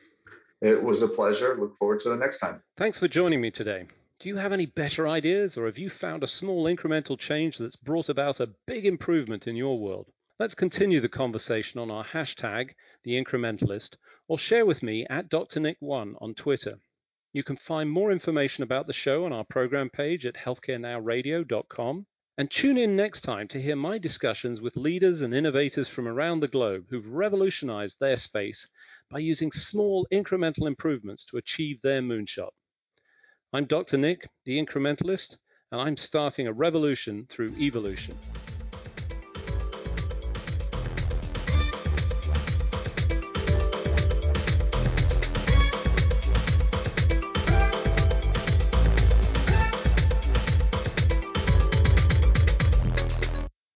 It 0.61 0.83
was 0.83 1.01
a 1.01 1.07
pleasure. 1.07 1.57
Look 1.59 1.77
forward 1.77 2.01
to 2.01 2.09
the 2.09 2.15
next 2.15 2.39
time. 2.39 2.61
Thanks 2.77 2.99
for 2.99 3.07
joining 3.07 3.41
me 3.41 3.49
today. 3.49 3.87
Do 4.19 4.29
you 4.29 4.37
have 4.37 4.53
any 4.53 4.67
better 4.67 5.07
ideas, 5.07 5.57
or 5.57 5.65
have 5.65 5.79
you 5.79 5.89
found 5.89 6.23
a 6.23 6.27
small 6.27 6.65
incremental 6.65 7.17
change 7.17 7.57
that's 7.57 7.75
brought 7.75 8.07
about 8.07 8.39
a 8.39 8.49
big 8.67 8.85
improvement 8.85 9.47
in 9.47 9.55
your 9.55 9.79
world? 9.79 10.11
Let's 10.39 10.53
continue 10.53 11.01
the 11.01 11.09
conversation 11.09 11.79
on 11.79 11.89
our 11.89 12.03
hashtag, 12.03 12.71
the 13.03 13.13
incrementalist, 13.13 13.95
or 14.27 14.37
share 14.37 14.65
with 14.67 14.83
me 14.83 15.07
at 15.09 15.29
Dr. 15.29 15.59
Nick1 15.59 16.13
on 16.21 16.35
Twitter. 16.35 16.79
You 17.33 17.43
can 17.43 17.55
find 17.55 17.89
more 17.89 18.11
information 18.11 18.63
about 18.63 18.87
the 18.87 18.93
show 18.93 19.23
on 19.23 19.31
our 19.31 19.45
program 19.45 19.89
page 19.89 20.25
at 20.25 20.35
healthcarenowradio.com. 20.35 22.05
And 22.37 22.51
tune 22.51 22.77
in 22.77 22.95
next 22.95 23.21
time 23.21 23.47
to 23.49 23.61
hear 23.61 23.75
my 23.75 23.97
discussions 23.97 24.59
with 24.59 24.75
leaders 24.75 25.21
and 25.21 25.33
innovators 25.33 25.87
from 25.87 26.07
around 26.07 26.39
the 26.39 26.47
globe 26.47 26.87
who've 26.89 27.07
revolutionized 27.07 27.99
their 27.99 28.17
space 28.17 28.67
by 29.09 29.19
using 29.19 29.51
small 29.51 30.07
incremental 30.11 30.67
improvements 30.67 31.23
to 31.25 31.37
achieve 31.37 31.81
their 31.81 32.01
moonshot. 32.01 32.51
I'm 33.53 33.65
Dr. 33.65 33.97
Nick, 33.97 34.27
the 34.45 34.57
incrementalist, 34.57 35.37
and 35.71 35.79
I'm 35.79 35.97
starting 35.97 36.47
a 36.47 36.53
revolution 36.53 37.27
through 37.29 37.55
evolution. 37.57 38.17